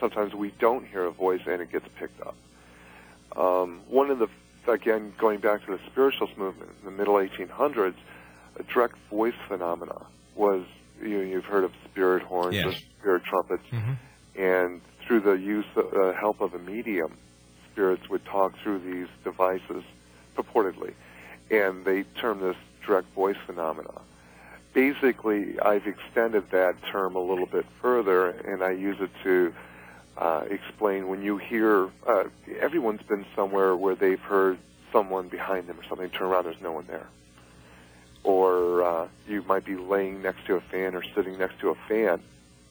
Sometimes 0.00 0.34
we 0.34 0.50
don't 0.58 0.86
hear 0.86 1.04
a 1.04 1.10
voice 1.10 1.42
and 1.46 1.62
it 1.62 1.70
gets 1.70 1.86
picked 1.96 2.20
up. 2.20 2.34
Um, 3.36 3.80
one 3.88 4.10
of 4.10 4.18
the, 4.18 4.28
again, 4.66 5.12
going 5.18 5.38
back 5.38 5.64
to 5.66 5.72
the 5.72 5.80
spiritualist 5.86 6.36
movement 6.36 6.70
in 6.80 6.84
the 6.84 6.90
middle 6.90 7.14
1800s, 7.14 7.94
a 7.94 7.94
direct 8.62 8.96
voice 9.10 9.34
phenomena 9.48 10.06
was, 10.34 10.64
you 11.02 11.18
know, 11.18 11.22
you've 11.22 11.44
heard 11.44 11.64
of 11.64 11.72
spirit 11.90 12.22
horns 12.22 12.54
yes. 12.54 12.66
or 12.66 12.72
spirit 12.72 13.24
trumpets, 13.24 13.64
mm-hmm. 13.70 13.92
and 14.40 14.80
through 15.06 15.20
the 15.20 15.32
use, 15.32 15.66
of, 15.76 15.92
uh, 15.92 16.12
help 16.12 16.40
of 16.40 16.54
a 16.54 16.58
medium, 16.58 17.16
spirits 17.72 18.08
would 18.08 18.24
talk 18.24 18.56
through 18.58 18.78
these 18.78 19.08
devices 19.22 19.82
purportedly, 20.36 20.94
and 21.50 21.84
they 21.84 22.02
term 22.20 22.40
this 22.40 22.56
direct 22.84 23.08
voice 23.14 23.36
phenomena 23.46 23.90
basically, 24.74 25.58
I've 25.60 25.86
extended 25.86 26.50
that 26.50 26.74
term 26.82 27.16
a 27.16 27.20
little 27.20 27.46
bit 27.46 27.64
further, 27.80 28.30
and 28.30 28.62
I 28.62 28.72
use 28.72 29.00
it 29.00 29.10
to 29.22 29.54
uh, 30.18 30.44
explain 30.50 31.08
when 31.08 31.22
you 31.22 31.38
hear. 31.38 31.88
Uh, 32.06 32.24
everyone's 32.60 33.02
been 33.02 33.24
somewhere 33.34 33.74
where 33.74 33.94
they've 33.94 34.20
heard 34.20 34.58
someone 34.92 35.28
behind 35.28 35.68
them 35.68 35.78
or 35.78 35.84
something. 35.84 36.10
Turn 36.10 36.28
around, 36.28 36.44
there's 36.44 36.60
no 36.60 36.72
one 36.72 36.86
there. 36.86 37.06
Or 38.24 38.82
uh, 38.82 39.08
you 39.28 39.42
might 39.42 39.64
be 39.64 39.76
laying 39.76 40.22
next 40.22 40.46
to 40.46 40.56
a 40.56 40.60
fan 40.60 40.94
or 40.94 41.02
sitting 41.14 41.38
next 41.38 41.60
to 41.60 41.70
a 41.70 41.74
fan, 41.74 42.20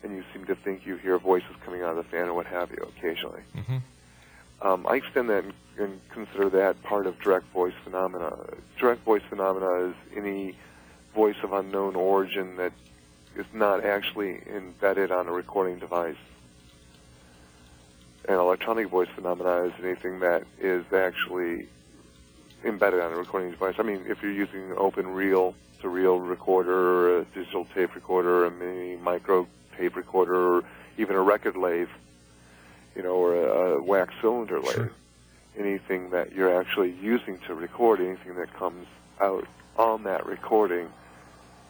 and 0.03 0.15
you 0.15 0.23
seem 0.33 0.45
to 0.45 0.55
think 0.55 0.85
you 0.85 0.97
hear 0.97 1.17
voices 1.17 1.55
coming 1.63 1.81
out 1.81 1.91
of 1.91 1.97
the 1.97 2.03
fan 2.03 2.27
or 2.27 2.33
what 2.33 2.47
have 2.47 2.71
you 2.71 2.87
occasionally. 2.97 3.41
Mm-hmm. 3.55 3.77
Um, 4.61 4.87
I 4.87 4.95
extend 4.95 5.29
that 5.29 5.43
and, 5.43 5.53
and 5.77 6.09
consider 6.09 6.49
that 6.49 6.81
part 6.83 7.05
of 7.05 7.19
direct 7.19 7.45
voice 7.53 7.73
phenomena. 7.83 8.35
Direct 8.77 9.03
voice 9.03 9.21
phenomena 9.29 9.89
is 9.89 9.95
any 10.15 10.55
voice 11.13 11.35
of 11.43 11.53
unknown 11.53 11.95
origin 11.95 12.55
that 12.57 12.73
is 13.35 13.45
not 13.53 13.83
actually 13.83 14.41
embedded 14.47 15.11
on 15.11 15.27
a 15.27 15.31
recording 15.31 15.79
device. 15.79 16.15
An 18.27 18.35
electronic 18.35 18.87
voice 18.87 19.09
phenomena 19.13 19.65
is 19.65 19.73
anything 19.83 20.19
that 20.21 20.43
is 20.59 20.85
actually 20.93 21.67
embedded 22.63 22.99
on 22.99 23.11
a 23.11 23.15
recording 23.15 23.51
device. 23.51 23.75
I 23.79 23.83
mean, 23.83 24.03
if 24.07 24.21
you're 24.21 24.31
using 24.31 24.71
an 24.71 24.77
open 24.77 25.07
reel 25.07 25.55
to 25.81 25.89
reel 25.89 26.19
recorder 26.19 26.71
or 26.73 27.19
a 27.19 27.25
digital 27.25 27.65
tape 27.73 27.95
recorder, 27.95 28.45
a 28.45 28.51
mini 28.51 28.95
micro 28.97 29.47
tape 29.77 29.95
recorder, 29.95 30.57
or 30.57 30.63
even 30.97 31.15
a 31.15 31.21
record 31.21 31.55
lathe, 31.55 31.89
you 32.95 33.03
know, 33.03 33.15
or 33.15 33.35
a, 33.35 33.77
a 33.77 33.83
wax 33.83 34.13
cylinder 34.21 34.59
lathe. 34.59 34.75
Sure. 34.75 34.91
Anything 35.57 36.09
that 36.11 36.33
you're 36.33 36.59
actually 36.59 36.91
using 37.01 37.37
to 37.47 37.53
record, 37.53 37.99
anything 37.99 38.35
that 38.35 38.51
comes 38.53 38.87
out 39.21 39.47
on 39.77 40.03
that 40.03 40.25
recording 40.25 40.89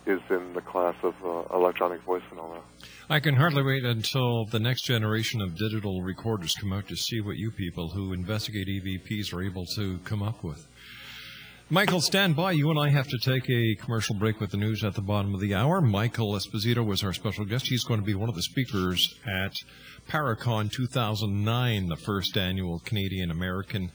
is 0.05 0.21
in 0.29 0.53
the 0.53 0.61
class 0.61 0.95
of 1.03 1.15
uh, 1.25 1.55
electronic 1.55 2.01
voice 2.01 2.21
phenomena. 2.29 2.61
I 3.09 3.19
can 3.19 3.35
hardly 3.35 3.63
wait 3.63 3.83
until 3.83 4.45
the 4.45 4.59
next 4.59 4.83
generation 4.83 5.41
of 5.41 5.57
digital 5.57 6.01
recorders 6.01 6.55
come 6.55 6.73
out 6.73 6.87
to 6.87 6.95
see 6.95 7.21
what 7.21 7.37
you 7.37 7.51
people 7.51 7.89
who 7.89 8.13
investigate 8.13 8.67
EVPs 8.67 9.33
are 9.33 9.41
able 9.41 9.65
to 9.75 9.99
come 9.99 10.21
up 10.21 10.43
with. 10.43 10.67
Michael, 11.73 12.01
stand 12.01 12.35
by. 12.35 12.51
You 12.51 12.69
and 12.69 12.77
I 12.77 12.89
have 12.89 13.07
to 13.07 13.17
take 13.17 13.49
a 13.49 13.73
commercial 13.73 14.13
break 14.13 14.39
with 14.39 14.51
the 14.51 14.57
news 14.57 14.83
at 14.83 14.93
the 14.93 15.01
bottom 15.01 15.33
of 15.33 15.41
the 15.41 15.55
hour. 15.55 15.81
Michael 15.81 16.33
Esposito 16.33 16.85
was 16.85 17.03
our 17.03 17.13
special 17.13 17.45
guest. 17.45 17.65
He's 17.65 17.83
going 17.83 17.99
to 17.99 18.05
be 18.05 18.13
one 18.13 18.29
of 18.29 18.35
the 18.35 18.43
speakers 18.43 19.15
at 19.25 19.55
Paracon 20.07 20.71
2009, 20.71 21.87
the 21.87 21.95
first 21.95 22.37
annual 22.37 22.77
Canadian 22.77 23.31
American 23.31 23.91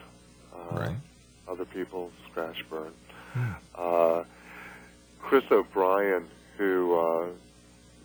uh, 0.54 0.90
other 1.48 1.66
people 1.66 2.12
scratched, 2.30 2.70
burnt. 2.70 2.96
Uh, 3.76 4.24
Chris 5.22 5.44
O'Brien, 5.52 6.26
who 6.58 6.98
uh, 7.00 7.28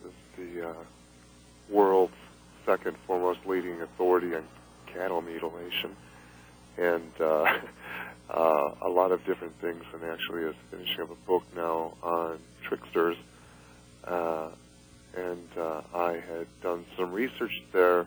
is 0.07 0.13
the 0.37 0.71
uh, 0.71 0.75
world's 1.69 2.13
second 2.67 2.97
foremost 3.07 3.41
leading 3.47 3.81
authority 3.81 4.35
on 4.35 4.43
cattle 4.87 5.23
mutilation, 5.23 5.95
and 6.77 7.13
uh, 8.33 8.75
a 8.83 8.89
lot 8.89 9.13
of 9.13 9.25
different 9.25 9.55
things, 9.61 9.83
and 9.93 10.05
actually 10.05 10.43
is 10.43 10.55
finishing 10.71 11.03
up 11.03 11.11
a 11.11 11.27
book 11.27 11.43
now 11.55 11.93
on 12.03 12.39
tricksters. 12.63 13.17
Uh, 14.05 14.49
and 15.17 15.49
uh, 15.59 15.83
I 15.95 16.13
had 16.13 16.47
done 16.63 16.85
some 16.97 17.13
research 17.13 17.63
there 17.73 18.07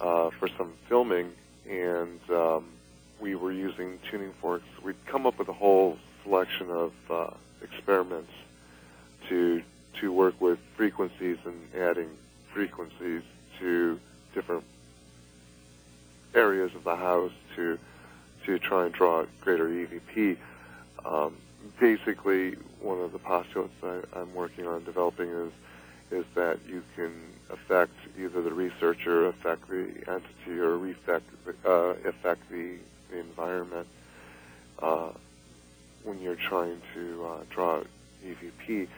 uh, 0.00 0.30
for 0.30 0.48
some 0.56 0.72
filming, 0.88 1.32
and 1.68 2.20
um, 2.30 2.66
we 3.20 3.34
were 3.34 3.52
using 3.52 3.98
tuning 4.10 4.32
forks. 4.40 4.64
We'd 4.82 5.04
come 5.06 5.26
up 5.26 5.38
with 5.38 5.48
a 5.48 5.52
whole 5.52 5.98
selection 6.22 6.70
of 6.70 6.92
uh, 7.10 7.30
experiments 7.62 8.32
to 9.28 9.62
to 10.00 10.12
work 10.12 10.40
with 10.40 10.58
frequencies 10.76 11.36
and 11.44 11.54
adding 11.76 12.08
frequencies 12.52 13.22
to 13.58 14.00
different 14.34 14.64
areas 16.34 16.74
of 16.74 16.82
the 16.84 16.96
house 16.96 17.32
to 17.56 17.78
to 18.46 18.58
try 18.58 18.86
and 18.86 18.94
draw 18.94 19.24
greater 19.40 19.68
EVP. 19.68 20.36
Um, 21.04 21.36
basically, 21.80 22.56
one 22.80 23.00
of 23.00 23.12
the 23.12 23.18
postulates 23.18 23.72
I, 23.82 24.00
I'm 24.18 24.34
working 24.34 24.66
on 24.66 24.84
developing 24.84 25.28
is 25.28 25.52
is 26.10 26.26
that 26.34 26.58
you 26.68 26.82
can 26.94 27.10
affect 27.48 27.94
either 28.18 28.42
the 28.42 28.52
researcher, 28.52 29.26
affect 29.28 29.68
the 29.68 29.88
entity, 30.06 30.60
or 30.60 30.74
affect 30.90 31.24
uh, 31.64 31.94
affect 32.04 32.50
the, 32.50 32.76
the 33.10 33.18
environment 33.18 33.86
uh, 34.80 35.10
when 36.04 36.20
you're 36.20 36.36
trying 36.36 36.80
to 36.94 37.24
uh, 37.24 37.44
draw 37.50 37.82
EVP. 38.24 38.88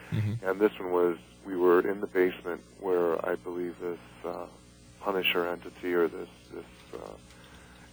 And 0.43 0.59
this 0.59 0.77
one 0.79 0.91
was 0.91 1.17
we 1.45 1.55
were 1.55 1.79
in 1.87 2.01
the 2.01 2.07
basement 2.07 2.61
where 2.79 3.23
I 3.25 3.35
believe 3.35 3.75
this 3.79 3.99
uh, 4.25 4.45
Punisher 5.01 5.47
entity 5.47 5.93
or 5.93 6.07
this 6.07 6.29
this 6.53 6.65
uh, 6.95 6.97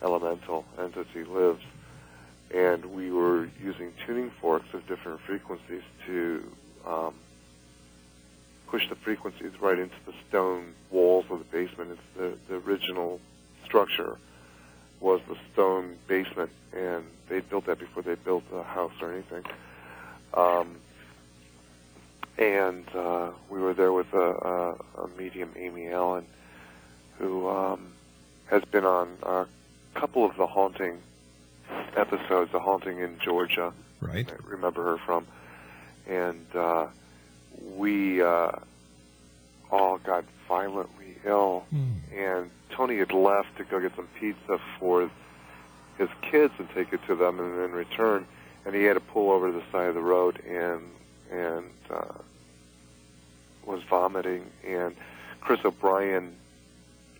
elemental 0.03 0.65
entity 0.79 1.25
lives, 1.25 1.63
and 2.55 2.85
we 2.87 3.11
were 3.11 3.49
using 3.63 3.93
tuning 4.07 4.31
forks 4.41 4.73
of 4.75 4.87
different 4.87 5.21
frequencies 5.21 5.83
to 6.07 6.45
um, 6.87 7.15
push 8.67 8.89
the 8.89 8.95
frequencies 8.97 9.53
right 9.61 9.79
into 9.79 9.97
the 10.07 10.15
stone 10.29 10.75
walls 10.91 11.27
of 11.31 11.39
the 11.39 11.45
basement. 11.45 11.91
It's 11.93 12.01
the, 12.17 12.39
the 12.49 12.61
original 12.61 13.21
structure 13.65 14.19
was 15.01 15.21
the 15.29 15.37
stone 15.53 15.97
basement, 16.07 16.51
and 16.73 17.05
they 17.29 17.41
built 17.41 17.67
that 17.67 17.79
before 17.79 18.03
they 18.03 18.15
built 18.15 18.49
the 18.51 18.63
house 18.63 18.93
or 19.01 19.13
anything. 19.13 19.45
Um, 20.35 20.77
and 22.39 22.85
uh, 22.95 23.31
we 23.51 23.61
were 23.61 23.75
there 23.75 23.93
with 23.93 24.13
a, 24.15 24.77
a, 24.97 25.03
a 25.03 25.09
medium, 25.19 25.51
Amy 25.57 25.89
Allen, 25.89 26.25
who 27.19 27.49
um, 27.49 27.93
has 28.47 28.65
been 28.65 28.85
on 28.85 29.17
a 29.23 29.47
couple 29.95 30.25
of 30.25 30.37
the 30.37 30.47
haunting 30.47 30.99
episodes, 31.97 32.53
the 32.53 32.61
haunting 32.61 32.99
in 32.99 33.19
Georgia. 33.19 33.73
Right. 34.01 34.31
I 34.31 34.37
remember 34.49 34.83
her 34.83 34.99
from, 34.99 35.27
and 36.09 36.45
uh, 36.55 36.87
we 37.77 38.23
uh, 38.23 38.53
all 39.71 39.99
got 39.99 40.25
violently 40.49 41.17
ill, 41.25 41.65
and 42.17 42.51
Tony 42.71 42.99
had 42.99 43.13
left 43.13 43.57
to 43.59 43.65
go 43.65 43.81
get 43.81 43.95
some 43.95 44.09
pizza 44.19 44.59
for 44.79 45.11
his 45.99 46.09
kids 46.23 46.53
and 46.59 46.69
take 46.71 46.93
it 46.93 47.01
to 47.07 47.15
them, 47.15 47.39
and 47.39 47.59
then 47.59 47.73
return. 47.73 48.27
And 48.65 48.75
he 48.75 48.85
had 48.85 48.95
to 48.95 49.01
pull 49.01 49.31
over 49.31 49.51
to 49.51 49.59
the 49.59 49.65
side 49.73 49.89
of 49.89 49.95
the 49.95 50.01
road 50.01 50.41
and 50.47 50.83
and 51.31 51.71
uh, 51.91 52.15
was 53.65 53.83
vomiting. 53.85 54.45
And 54.67 54.95
Chris 55.41 55.65
O'Brien 55.65 56.35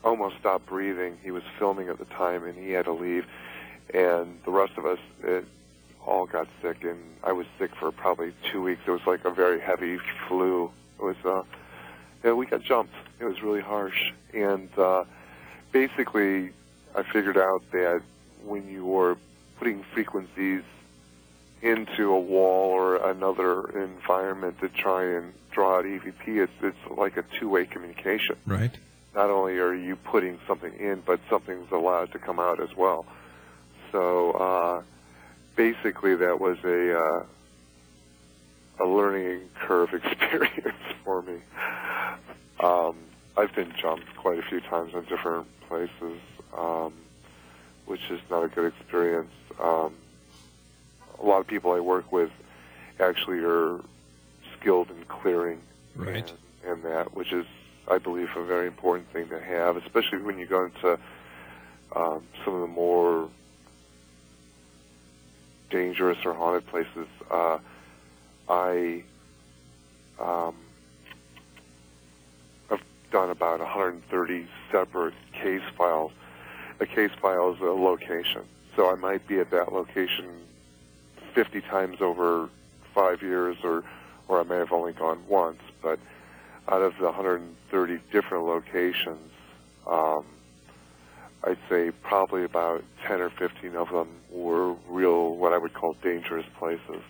almost 0.05 0.39
stopped 0.39 0.67
breathing. 0.67 1.19
He 1.23 1.31
was 1.31 1.43
filming 1.59 1.89
at 1.89 1.99
the 1.99 2.05
time, 2.07 2.45
and 2.45 2.57
he 2.57 2.73
had 2.73 2.87
to 2.87 2.93
leave. 2.93 3.27
And 3.93 4.39
the 4.45 4.51
rest 4.51 4.77
of 4.77 4.87
us, 4.87 4.99
it 5.23 5.45
all 6.07 6.27
got 6.27 6.49
sick, 6.61 6.85
and 6.85 6.99
I 7.23 7.33
was 7.33 7.47
sick 7.59 7.75
for 7.75 7.93
probably 7.93 8.33
two 8.51 8.63
weeks. 8.63 8.83
It 8.87 8.91
was 8.91 9.07
like 9.07 9.25
a 9.25 9.31
very 9.31 9.61
heavy 9.61 9.99
flu. 10.27 10.71
It 10.99 11.03
was, 11.03 11.17
uh, 11.25 11.43
yeah, 12.25 12.33
we 12.33 12.47
got 12.47 12.63
jumped. 12.63 12.95
It 13.21 13.25
was 13.25 13.43
really 13.43 13.61
harsh, 13.61 14.13
and 14.33 14.69
uh, 14.79 15.05
basically, 15.71 16.51
I 16.95 17.03
figured 17.03 17.39
out 17.39 17.63
that 17.73 18.03
when 18.45 18.69
you 18.69 18.85
were 18.85 19.17
putting 19.59 19.85
frequencies 19.95 20.63
into 21.61 22.13
a 22.13 22.19
wall 22.19 22.71
or 22.71 22.97
another 22.97 23.69
environment 23.81 24.59
to 24.61 24.69
try 24.69 25.05
and 25.05 25.33
draw 25.53 25.79
out 25.79 25.85
EVP, 25.85 26.27
it's 26.27 26.53
it's 26.61 26.99
like 26.99 27.17
a 27.17 27.23
two-way 27.39 27.67
communication. 27.67 28.37
Right. 28.47 28.73
Not 29.15 29.31
only 29.31 29.59
are 29.59 29.75
you 29.75 29.97
putting 29.97 30.39
something 30.49 30.73
in, 30.79 31.03
but 31.07 31.21
something's 31.29 31.71
allowed 31.71 32.13
to 32.13 32.19
come 32.19 32.41
out 32.41 32.61
as 32.63 32.71
well. 32.77 33.05
So 33.91 34.33
uh, 34.33 34.83
basically, 35.57 36.17
that 36.17 36.41
was 36.41 36.57
a 36.65 36.99
uh, 36.99 37.25
a 38.85 38.87
learning 38.87 39.51
curve 39.67 39.91
experience 39.95 40.79
for 41.05 41.23
me. 41.23 41.37
Um, 42.63 42.97
I've 43.37 43.55
been 43.55 43.73
jumped 43.81 44.15
quite 44.17 44.39
a 44.39 44.43
few 44.43 44.61
times 44.61 44.93
in 44.95 45.03
different 45.05 45.47
places, 45.69 46.21
um, 46.57 46.93
which 47.87 48.01
is 48.11 48.21
not 48.31 48.45
a 48.45 48.49
good 48.49 48.73
experience. 48.73 49.31
Um, 49.63 49.95
a 51.23 51.27
lot 51.27 51.41
of 51.41 51.47
people 51.47 51.73
I 51.73 51.81
work 51.81 52.13
with 52.13 52.31
actually 53.01 53.39
are 53.45 53.81
skilled 54.59 54.91
in 54.91 55.05
clearing 55.05 55.61
Right. 55.97 56.25
and, 56.65 56.73
and 56.73 56.85
that, 56.85 57.15
which 57.15 57.33
is, 57.33 57.47
I 57.89 57.99
believe, 57.99 58.29
a 58.37 58.45
very 58.45 58.67
important 58.67 59.09
thing 59.13 59.29
to 59.29 59.41
have, 59.41 59.77
especially 59.77 60.19
when 60.19 60.39
you 60.39 60.47
go 60.47 60.65
into 60.65 60.99
um, 61.95 62.23
some 62.45 62.55
of 62.55 62.61
the 62.61 62.67
more 62.67 63.29
dangerous 65.71 66.19
or 66.25 66.35
haunted 66.35 66.67
places. 66.67 67.09
Uh, 67.31 67.59
I 68.49 69.03
um, 70.21 70.55
I've 72.71 72.83
done 73.11 73.31
about 73.31 73.61
130 73.61 74.47
separate 74.71 75.15
case 75.33 75.63
files. 75.77 76.13
A 76.81 76.87
case 76.87 77.11
file 77.21 77.53
is 77.55 77.61
a 77.61 77.65
location, 77.65 78.43
so 78.77 78.91
I 78.91 78.95
might 78.95 79.27
be 79.27 79.39
at 79.39 79.51
that 79.51 79.73
location 79.73 80.27
50 81.35 81.61
times 81.63 82.01
over 82.01 82.49
five 82.95 83.23
years, 83.23 83.57
or 83.65 83.83
or 84.29 84.41
I 84.41 84.45
may 84.45 84.57
have 84.57 84.73
only 84.73 84.93
gone 84.93 85.23
once. 85.29 85.61
But 85.83 85.99
out 86.69 86.83
of 86.83 86.97
the 86.99 87.07
130 87.07 87.99
different 88.13 88.45
locations, 88.45 89.31
um, 89.87 90.25
I'd 91.45 91.59
say 91.69 91.91
probably 92.03 92.45
about 92.45 92.85
10 93.07 93.21
or 93.21 93.31
15 93.31 93.75
of 93.75 93.91
them 93.91 94.09
were 94.31 94.75
real, 94.89 95.37
what 95.37 95.53
I 95.53 95.59
would 95.59 95.75
call 95.75 95.95
dangerous 96.03 96.47
places. 96.59 97.03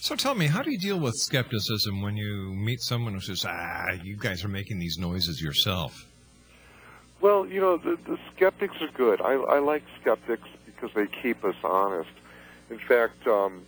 So 0.00 0.16
tell 0.16 0.34
me, 0.34 0.46
how 0.46 0.62
do 0.62 0.70
you 0.70 0.78
deal 0.78 0.98
with 0.98 1.14
skepticism 1.14 2.02
when 2.02 2.16
you 2.16 2.52
meet 2.54 2.80
someone 2.80 3.14
who 3.14 3.20
says, 3.20 3.44
"Ah, 3.46 3.92
you 4.02 4.16
guys 4.16 4.44
are 4.44 4.48
making 4.48 4.80
these 4.80 4.98
noises 4.98 5.40
yourself"? 5.40 6.08
Well, 7.20 7.46
you 7.46 7.60
know, 7.60 7.76
the, 7.76 7.96
the 8.04 8.18
skeptics 8.34 8.74
are 8.80 8.88
good. 8.88 9.20
I, 9.20 9.34
I 9.34 9.58
like 9.60 9.84
skeptics 10.00 10.48
because 10.66 10.90
they 10.94 11.06
keep 11.06 11.44
us 11.44 11.54
honest. 11.62 12.10
In 12.68 12.78
fact, 12.78 13.28
um, 13.28 13.62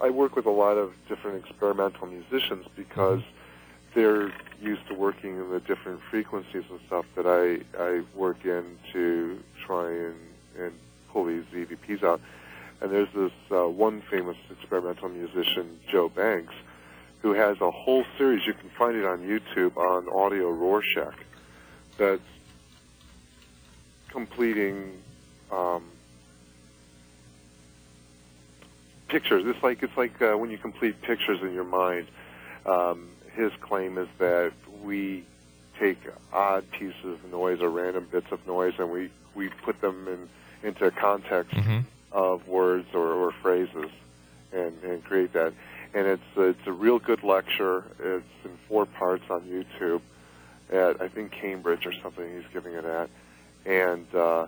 I 0.00 0.10
work 0.10 0.36
with 0.36 0.46
a 0.46 0.50
lot 0.50 0.78
of 0.78 0.92
different 1.08 1.44
experimental 1.44 2.06
musicians 2.06 2.66
because 2.76 3.22
they're 3.94 4.32
used 4.60 4.86
to 4.88 4.94
working 4.94 5.36
in 5.36 5.50
the 5.50 5.60
different 5.60 6.00
frequencies 6.02 6.64
and 6.70 6.80
stuff 6.86 7.06
that 7.16 7.26
I, 7.26 7.60
I 7.82 8.02
work 8.14 8.44
in 8.44 8.78
to 8.92 9.38
try 9.64 9.90
and, 9.90 10.16
and 10.58 10.72
pull 11.08 11.24
these 11.24 11.44
EVPs 11.52 12.02
out. 12.02 12.20
And 12.80 12.90
there's 12.90 13.12
this 13.14 13.32
uh, 13.50 13.68
one 13.68 14.00
famous 14.02 14.36
experimental 14.50 15.08
musician, 15.08 15.78
Joe 15.88 16.08
Banks, 16.08 16.54
who 17.22 17.32
has 17.34 17.60
a 17.60 17.70
whole 17.70 18.04
series. 18.16 18.46
You 18.46 18.54
can 18.54 18.70
find 18.70 18.96
it 18.96 19.04
on 19.04 19.20
YouTube 19.20 19.76
on 19.76 20.08
Audio 20.08 20.50
Rorschach. 20.50 21.14
That's 21.98 22.22
completing 24.08 25.02
um, 25.52 25.84
pictures. 29.08 29.44
It's 29.46 29.62
like 29.62 29.82
it's 29.82 29.96
like 29.96 30.20
uh, 30.22 30.36
when 30.38 30.50
you 30.50 30.56
complete 30.56 31.02
pictures 31.02 31.42
in 31.42 31.52
your 31.52 31.64
mind. 31.64 32.06
Um, 32.64 33.08
his 33.34 33.52
claim 33.60 33.98
is 33.98 34.08
that 34.18 34.52
we 34.82 35.24
take 35.78 35.98
odd 36.32 36.70
pieces 36.72 37.04
of 37.04 37.30
noise 37.30 37.60
or 37.60 37.70
random 37.70 38.06
bits 38.10 38.30
of 38.30 38.46
noise 38.46 38.74
and 38.78 38.90
we 38.90 39.10
we 39.34 39.48
put 39.48 39.80
them 39.80 40.06
in 40.08 40.28
into 40.68 40.90
context 40.90 41.54
of 42.12 42.46
words 42.48 42.86
or, 42.92 43.12
or 43.12 43.32
phrases 43.32 43.90
and, 44.52 44.82
and 44.82 45.02
create 45.04 45.32
that. 45.32 45.52
And 45.94 46.06
it's 46.06 46.22
it's 46.36 46.66
a 46.66 46.72
real 46.72 46.98
good 46.98 47.22
lecture. 47.22 47.84
It's 47.98 48.24
in 48.44 48.50
four 48.68 48.86
parts 48.86 49.24
on 49.30 49.40
YouTube 49.42 50.02
at 50.70 51.00
I 51.00 51.08
think 51.08 51.32
Cambridge 51.32 51.86
or 51.86 51.92
something. 51.92 52.24
He's 52.34 52.48
giving 52.52 52.74
it 52.74 52.84
at, 52.84 53.08
and 53.66 54.06
uh, 54.14 54.46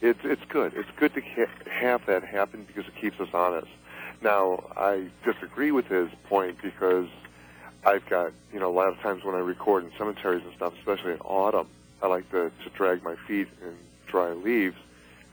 it's 0.00 0.20
it's 0.24 0.44
good. 0.48 0.72
It's 0.74 0.90
good 0.96 1.14
to 1.14 1.20
ha- 1.20 1.70
have 1.70 2.06
that 2.06 2.24
happen 2.24 2.64
because 2.64 2.86
it 2.88 2.96
keeps 2.96 3.20
us 3.20 3.28
honest. 3.32 3.68
Now 4.22 4.64
I 4.76 5.08
disagree 5.24 5.70
with 5.70 5.86
his 5.86 6.08
point 6.24 6.60
because 6.62 7.08
I've 7.84 8.06
got 8.08 8.32
you 8.52 8.60
know 8.60 8.70
a 8.70 8.76
lot 8.76 8.88
of 8.88 8.98
times 9.00 9.24
when 9.24 9.34
I 9.34 9.38
record 9.38 9.84
in 9.84 9.92
cemeteries 9.96 10.44
and 10.44 10.54
stuff, 10.54 10.74
especially 10.78 11.12
in 11.12 11.20
autumn, 11.20 11.68
I 12.02 12.06
like 12.06 12.30
to 12.30 12.50
to 12.64 12.70
drag 12.70 13.02
my 13.02 13.16
feet 13.26 13.48
in 13.62 13.76
dry 14.06 14.32
leaves 14.32 14.76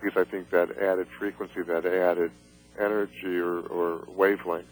because 0.02 0.20
I 0.20 0.30
think 0.30 0.50
that 0.52 0.78
added 0.78 1.08
frequency, 1.08 1.62
that 1.64 1.86
added 1.86 2.32
energy 2.80 3.38
or, 3.38 3.60
or 3.60 4.04
wavelength 4.08 4.68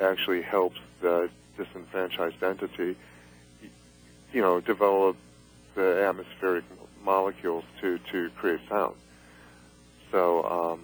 actually 0.00 0.42
helps 0.42 0.78
the 1.00 1.28
disenfranchised 1.56 2.42
entity, 2.42 2.96
you 4.32 4.40
know, 4.40 4.60
develop 4.60 5.16
the 5.74 6.04
atmospheric 6.04 6.64
molecules 7.04 7.64
to, 7.80 7.98
to 8.10 8.30
create 8.36 8.60
sound. 8.68 8.94
So, 10.10 10.44
um, 10.44 10.80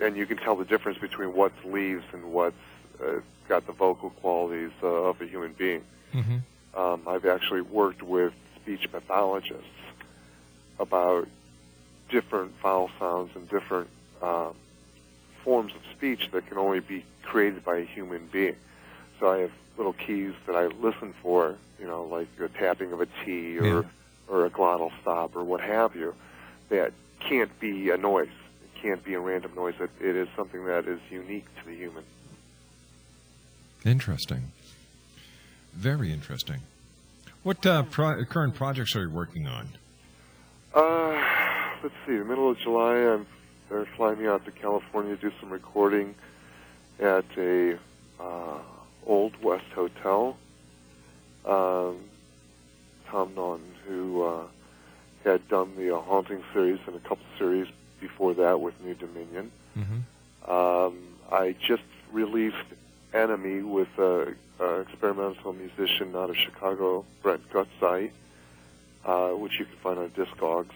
and 0.00 0.16
you 0.16 0.26
can 0.26 0.38
tell 0.38 0.56
the 0.56 0.64
difference 0.64 0.98
between 0.98 1.34
what's 1.34 1.64
leaves 1.64 2.04
and 2.12 2.32
what's 2.32 2.56
uh, 3.02 3.20
got 3.50 3.66
the 3.66 3.72
vocal 3.72 4.10
qualities 4.10 4.70
uh, 4.80 4.86
of 4.86 5.20
a 5.20 5.26
human 5.26 5.52
being. 5.52 5.82
Mm-hmm. 6.14 6.38
Um, 6.80 7.02
I've 7.08 7.26
actually 7.26 7.62
worked 7.62 8.00
with 8.00 8.32
speech 8.62 8.90
pathologists 8.92 9.64
about 10.78 11.26
different 12.08 12.52
vowel 12.62 12.90
sounds 13.00 13.30
and 13.34 13.48
different 13.50 13.88
um, 14.22 14.54
forms 15.42 15.72
of 15.74 15.80
speech 15.96 16.30
that 16.30 16.46
can 16.46 16.58
only 16.58 16.78
be 16.78 17.04
created 17.24 17.64
by 17.64 17.78
a 17.78 17.84
human 17.84 18.28
being. 18.30 18.54
So 19.18 19.28
I 19.28 19.38
have 19.38 19.52
little 19.76 19.94
keys 19.94 20.32
that 20.46 20.54
I 20.54 20.66
listen 20.66 21.12
for, 21.20 21.56
you 21.80 21.86
know, 21.88 22.04
like 22.04 22.28
the 22.36 22.48
tapping 22.48 22.92
of 22.92 23.00
a 23.00 23.06
T 23.24 23.58
or 23.58 23.64
Yeah. 23.66 23.82
or 24.28 24.46
a 24.46 24.50
glottal 24.50 24.92
stop 25.02 25.34
or 25.34 25.42
what 25.42 25.60
have 25.60 25.96
you, 25.96 26.14
that 26.68 26.92
can't 27.18 27.50
be 27.58 27.90
a 27.90 27.96
noise. 27.96 28.28
It 28.62 28.80
can't 28.80 29.02
be 29.04 29.14
a 29.14 29.20
random 29.20 29.52
noise. 29.56 29.74
It, 29.80 29.90
it 30.00 30.14
is 30.14 30.28
something 30.36 30.64
that 30.66 30.86
is 30.86 31.00
unique 31.10 31.46
to 31.58 31.62
the 31.68 31.74
human. 31.74 32.04
Interesting. 33.84 34.52
Very 35.72 36.12
interesting. 36.12 36.60
What 37.42 37.64
uh, 37.64 37.84
pro- 37.84 38.24
current 38.24 38.54
projects 38.54 38.94
are 38.96 39.02
you 39.02 39.10
working 39.10 39.46
on? 39.46 39.68
Uh, 40.74 41.22
let's 41.82 41.94
see. 42.06 42.16
The 42.16 42.24
middle 42.24 42.50
of 42.50 42.58
July, 42.58 42.96
I'm 42.96 43.26
they're 43.70 43.86
flying 43.96 44.18
me 44.18 44.26
out 44.26 44.44
to 44.44 44.50
California 44.50 45.16
to 45.16 45.30
do 45.30 45.32
some 45.40 45.48
recording 45.50 46.14
at 46.98 47.24
a 47.38 47.78
uh, 48.18 48.58
old 49.06 49.40
West 49.42 49.70
hotel. 49.74 50.36
Um, 51.46 51.98
Tom 53.06 53.32
Naughton, 53.34 53.64
who 53.86 54.22
uh, 54.22 54.42
had 55.24 55.48
done 55.48 55.74
the 55.76 55.96
uh, 55.96 56.00
haunting 56.00 56.42
series 56.52 56.80
and 56.86 56.96
a 56.96 57.00
couple 57.00 57.24
series 57.38 57.68
before 58.00 58.34
that 58.34 58.60
with 58.60 58.78
New 58.82 58.94
Dominion. 58.94 59.50
Mm-hmm. 59.78 60.50
Um, 60.50 60.98
I 61.30 61.54
just 61.60 61.82
released 62.12 62.56
Enemy 63.12 63.62
with 63.62 63.98
an 63.98 64.36
experimental 64.82 65.52
musician 65.52 66.14
out 66.14 66.30
of 66.30 66.36
Chicago, 66.36 67.04
Brent 67.22 67.48
Gutzeit, 67.50 68.10
uh, 69.04 69.30
which 69.30 69.58
you 69.58 69.64
can 69.64 69.76
find 69.76 69.98
on 69.98 70.10
Discogs. 70.10 70.70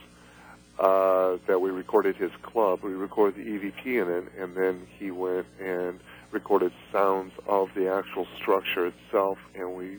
Uh, 0.77 1.39
that 1.47 1.61
we 1.61 1.71
recorded 1.71 2.17
his 2.17 2.33
club. 2.43 2.83
We 2.83 2.95
recorded 2.95 3.37
the 3.37 3.49
EVP 3.49 3.87
in 4.03 4.11
it, 4.11 4.33
and 4.37 4.57
then 4.57 4.89
he 4.99 5.13
went 5.13 5.47
and 5.61 6.01
recorded 6.33 6.73
sounds 6.91 7.33
of 7.47 7.73
the 7.75 7.89
actual 7.93 8.27
structure 8.37 8.87
itself, 8.87 9.39
and 9.55 9.77
we 9.77 9.99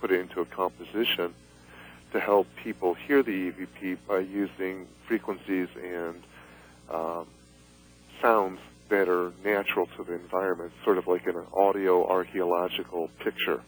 put 0.00 0.12
it 0.12 0.20
into 0.20 0.40
a 0.40 0.44
composition. 0.44 1.34
to 2.12 2.20
help 2.20 2.46
people 2.56 2.94
hear 2.94 3.22
the 3.22 3.50
EVP 3.52 3.98
by 4.06 4.18
using 4.18 4.86
frequencies 5.06 5.68
and 5.82 6.22
um, 6.90 7.26
sounds 8.22 8.60
that 8.88 9.08
are 9.08 9.32
natural 9.44 9.86
to 9.96 10.04
the 10.04 10.14
environment, 10.14 10.72
sort 10.84 10.98
of 10.98 11.06
like 11.06 11.26
an 11.26 11.36
audio 11.52 12.06
archaeological 12.06 13.10
picture. 13.20 13.60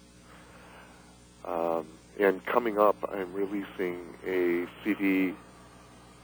Um, 1.44 1.86
and 2.18 2.44
coming 2.44 2.78
up, 2.78 2.96
I'm 3.12 3.32
releasing 3.32 3.98
a 4.26 4.66
CD 4.82 5.34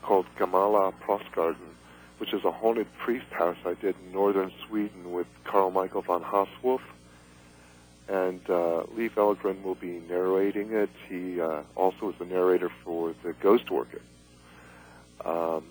called 0.02 0.26
Gamala 0.38 0.94
Prostgarden, 1.02 1.74
which 2.18 2.32
is 2.32 2.44
a 2.44 2.52
haunted 2.52 2.87
priest 2.98 3.26
house 3.30 3.56
I 3.64 3.74
did 3.74 3.94
in 4.04 4.12
northern 4.12 4.52
Sweden 4.66 5.12
with 5.12 5.26
Carl 5.44 5.70
Michael 5.70 6.02
von 6.02 6.22
Hausswolff. 6.22 6.82
And 8.09 8.40
uh, 8.48 8.85
Leif 8.94 9.16
Elgren 9.16 9.62
will 9.64 9.74
be 9.74 10.00
narrating 10.09 10.72
it. 10.72 10.90
He 11.09 11.40
uh, 11.40 11.62
also 11.74 12.11
is 12.11 12.14
the 12.18 12.24
narrator 12.24 12.70
for 12.85 13.14
the 13.24 13.32
Ghost 13.32 13.70
Orchid. 13.70 14.02
Um, 15.24 15.64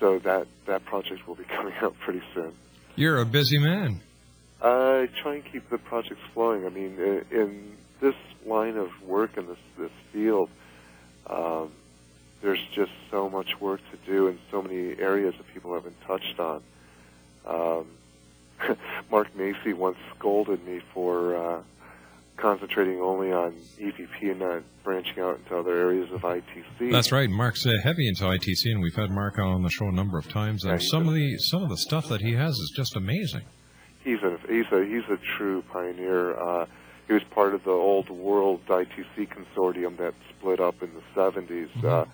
so 0.00 0.18
that, 0.20 0.48
that 0.66 0.84
project 0.86 1.28
will 1.28 1.36
be 1.36 1.44
coming 1.56 1.74
out 1.80 1.98
pretty 2.00 2.22
soon. 2.34 2.52
You're 2.96 3.20
a 3.20 3.26
busy 3.26 3.58
man. 3.58 4.00
I 4.62 5.08
try 5.22 5.36
and 5.36 5.44
keep 5.44 5.70
the 5.70 5.78
projects 5.78 6.20
flowing. 6.34 6.66
I 6.66 6.68
mean, 6.68 6.98
in 7.30 7.76
this 8.00 8.14
line 8.44 8.76
of 8.76 8.90
work 9.02 9.36
in 9.36 9.46
this 9.46 9.58
this 9.78 9.90
field, 10.12 10.50
um, 11.26 11.70
there's 12.42 12.62
just 12.74 12.92
so 13.10 13.30
much 13.30 13.58
work 13.60 13.80
to 13.90 13.96
do 14.10 14.28
in 14.28 14.38
so 14.50 14.60
many 14.60 14.98
areas 14.98 15.34
that 15.36 15.46
people 15.54 15.74
haven't 15.74 15.98
touched 16.02 16.38
on. 16.38 16.62
Um, 17.46 17.86
Mark 19.10 19.34
Macy 19.34 19.72
once 19.72 19.96
scolded 20.16 20.64
me 20.66 20.80
for 20.92 21.34
uh, 21.36 21.62
concentrating 22.40 23.00
only 23.00 23.32
on 23.32 23.52
EVP 23.78 24.30
and 24.30 24.40
not 24.40 24.62
branching 24.82 25.20
out 25.20 25.38
into 25.38 25.56
other 25.56 25.76
areas 25.76 26.10
of 26.12 26.22
ITC. 26.22 26.90
That's 26.90 27.12
right. 27.12 27.28
Mark's 27.28 27.66
uh, 27.66 27.76
heavy 27.82 28.08
into 28.08 28.24
ITC, 28.24 28.66
and 28.66 28.82
we've 28.82 28.94
had 28.94 29.10
Mark 29.10 29.38
on 29.38 29.62
the 29.62 29.70
show 29.70 29.86
a 29.88 29.92
number 29.92 30.18
of 30.18 30.28
times. 30.28 30.64
And 30.64 30.80
Yeah, 30.80 30.88
some 30.88 31.08
of 31.08 31.14
the 31.14 31.38
some 31.38 31.62
of 31.62 31.68
the 31.68 31.76
stuff 31.76 32.08
that 32.08 32.20
he 32.20 32.32
has 32.34 32.54
is 32.54 32.72
just 32.74 32.96
amazing. 32.96 33.42
he's 34.04 34.22
a 34.22 34.38
he's 34.48 34.66
a 34.72 34.84
he's 34.84 35.08
a 35.08 35.18
true 35.36 35.62
pioneer. 35.70 36.38
Uh, 36.38 36.66
he 37.06 37.14
was 37.14 37.24
part 37.24 37.54
of 37.54 37.64
the 37.64 37.72
old 37.72 38.08
World 38.08 38.60
ITC 38.66 39.28
consortium 39.28 39.96
that 39.96 40.14
split 40.28 40.60
up 40.60 40.80
in 40.80 40.90
the 40.94 41.02
70s. 41.20 41.84
Uh, 41.84 42.04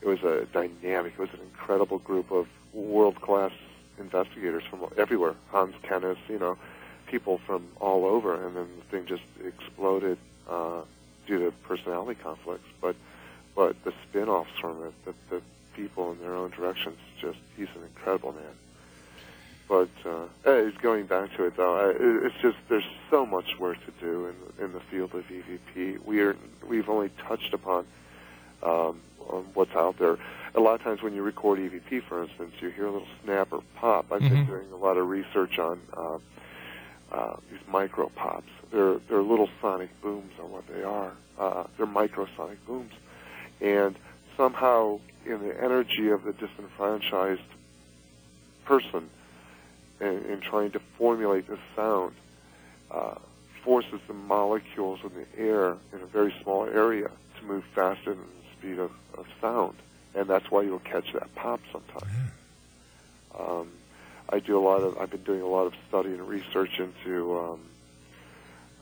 it 0.00 0.08
was 0.08 0.22
a 0.22 0.46
dynamic. 0.52 1.12
It 1.12 1.18
was 1.18 1.28
an 1.34 1.40
incredible 1.40 1.98
group 1.98 2.30
of 2.30 2.46
world 2.72 3.20
class 3.20 3.52
investigators 3.98 4.62
from 4.70 4.86
everywhere. 4.96 5.34
Hans 5.50 5.74
Kennis, 5.82 6.16
you 6.28 6.38
know, 6.38 6.56
people 7.10 7.38
from 7.46 7.68
all 7.80 8.04
over, 8.04 8.46
and 8.46 8.56
then 8.56 8.66
the 8.78 8.84
thing 8.96 9.06
just 9.06 9.22
exploded 9.44 10.18
uh, 10.48 10.82
due 11.26 11.38
to 11.38 11.52
personality 11.66 12.18
conflicts. 12.22 12.68
But 12.80 12.96
but 13.56 13.76
the 13.84 13.92
spin-offs 14.08 14.50
from 14.60 14.84
it, 14.84 14.94
the, 15.04 15.14
the 15.30 15.42
people 15.74 16.12
in 16.12 16.18
their 16.20 16.34
own 16.34 16.50
directions, 16.50 16.98
just 17.20 17.38
he's 17.56 17.68
an 17.74 17.82
incredible 17.84 18.32
man. 18.32 18.54
But 19.68 19.90
uh, 20.06 20.26
eh, 20.50 20.70
going 20.80 21.06
back 21.06 21.36
to 21.36 21.44
it 21.44 21.56
though, 21.56 21.76
I, 21.76 21.92
it's 22.26 22.36
just 22.40 22.56
there's 22.68 22.88
so 23.10 23.26
much 23.26 23.58
work 23.58 23.78
to 23.86 23.92
do 24.00 24.26
in 24.26 24.64
in 24.64 24.72
the 24.72 24.80
field 24.80 25.14
of 25.14 25.24
EVP. 25.28 26.04
We 26.04 26.20
are 26.20 26.36
we've 26.66 26.88
only 26.88 27.10
touched 27.26 27.52
upon 27.52 27.86
um, 28.62 29.00
on 29.28 29.44
what's 29.54 29.74
out 29.74 29.98
there. 29.98 30.16
A 30.54 30.60
lot 30.60 30.74
of 30.74 30.82
times 30.82 31.02
when 31.02 31.14
you 31.14 31.22
record 31.22 31.58
EVP, 31.58 32.02
for 32.04 32.22
instance, 32.22 32.52
you 32.60 32.70
hear 32.70 32.86
a 32.86 32.90
little 32.90 33.06
snap 33.22 33.52
or 33.52 33.62
pop. 33.76 34.10
I've 34.10 34.20
been 34.22 34.38
Mhm. 34.38 34.46
doing 34.46 34.72
a 34.72 34.76
lot 34.76 34.96
of 34.96 35.06
research 35.08 35.58
on 35.58 35.78
uh, 35.94 36.18
uh, 37.12 37.36
these 37.50 37.60
micro 37.68 38.08
pops. 38.10 38.50
They're 38.70 38.98
they're 39.08 39.22
little 39.22 39.48
sonic 39.60 39.90
booms 40.02 40.32
are 40.38 40.46
what 40.46 40.66
they 40.68 40.82
are. 40.82 41.12
Uh, 41.38 41.64
they're 41.76 41.86
microsonic 41.86 42.58
booms, 42.66 42.92
and 43.60 43.96
somehow 44.36 45.00
in 45.24 45.40
the 45.40 45.62
energy 45.62 46.08
of 46.08 46.24
the 46.24 46.32
disenfranchised 46.32 47.40
person 48.64 49.08
in, 50.00 50.24
in 50.24 50.40
trying 50.40 50.70
to 50.72 50.78
formulate 50.98 51.48
this 51.48 51.58
sound 51.74 52.14
uh, 52.90 53.14
forces 53.62 54.00
the 54.06 54.14
molecules 54.14 55.00
in 55.02 55.10
the 55.14 55.42
air 55.42 55.76
in 55.92 56.00
a 56.00 56.06
very 56.06 56.34
small 56.42 56.64
area 56.64 57.10
to 57.38 57.44
move 57.46 57.64
faster 57.74 58.14
than 58.14 58.22
the 58.22 58.58
speed 58.58 58.78
of, 58.78 58.90
of 59.16 59.26
sound, 59.40 59.74
and 60.14 60.28
that's 60.28 60.50
why 60.50 60.62
you'll 60.62 60.78
catch 60.80 61.12
that 61.12 61.34
pop 61.34 61.60
sometimes. 61.72 62.12
Um, 63.38 63.68
I 64.30 64.38
do 64.40 64.58
a 64.58 64.60
lot 64.60 64.82
of. 64.82 64.98
I've 64.98 65.10
been 65.10 65.22
doing 65.22 65.42
a 65.42 65.46
lot 65.46 65.66
of 65.66 65.74
study 65.88 66.10
and 66.10 66.26
research 66.28 66.78
into 66.78 67.38
um, 67.38 67.60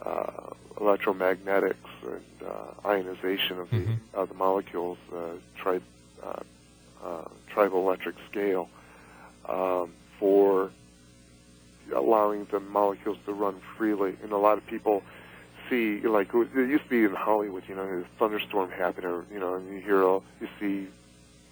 uh, 0.04 0.50
electromagnetics 0.80 1.74
and 2.02 2.48
uh, 2.48 2.88
ionization 2.88 3.59
of 3.61 3.70
the 3.70 3.76
of 4.14 4.28
the 4.28 4.35
molecules, 4.35 4.98
uh, 5.14 5.18
tri- 5.56 5.80
uh, 6.22 6.40
uh, 7.04 7.24
triboelectric 7.54 8.14
scale, 8.30 8.68
um, 9.48 9.92
for 10.18 10.70
allowing 11.94 12.46
the 12.50 12.59
molecules 12.61 13.18
to 13.26 13.32
run 13.32 13.61
freely. 13.76 14.16
And 14.22 14.32
a 14.32 14.38
lot 14.38 14.59
of 14.59 14.66
people 14.66 15.02
see, 15.68 16.00
like, 16.00 16.28
it 16.35 16.48
used 16.54 16.85
to 16.85 16.88
be 16.90 17.04
in 17.04 17.14
Hollywood, 17.14 17.64
you 17.68 17.74
know, 17.74 17.82
a 17.82 18.18
thunderstorm 18.18 18.70
happened, 18.70 19.04
or, 19.06 19.24
you 19.32 19.38
know, 19.38 19.54
and 19.54 19.68
you 19.68 19.80
hear, 19.80 20.02
all, 20.04 20.22
you 20.40 20.48
see, 20.59 20.88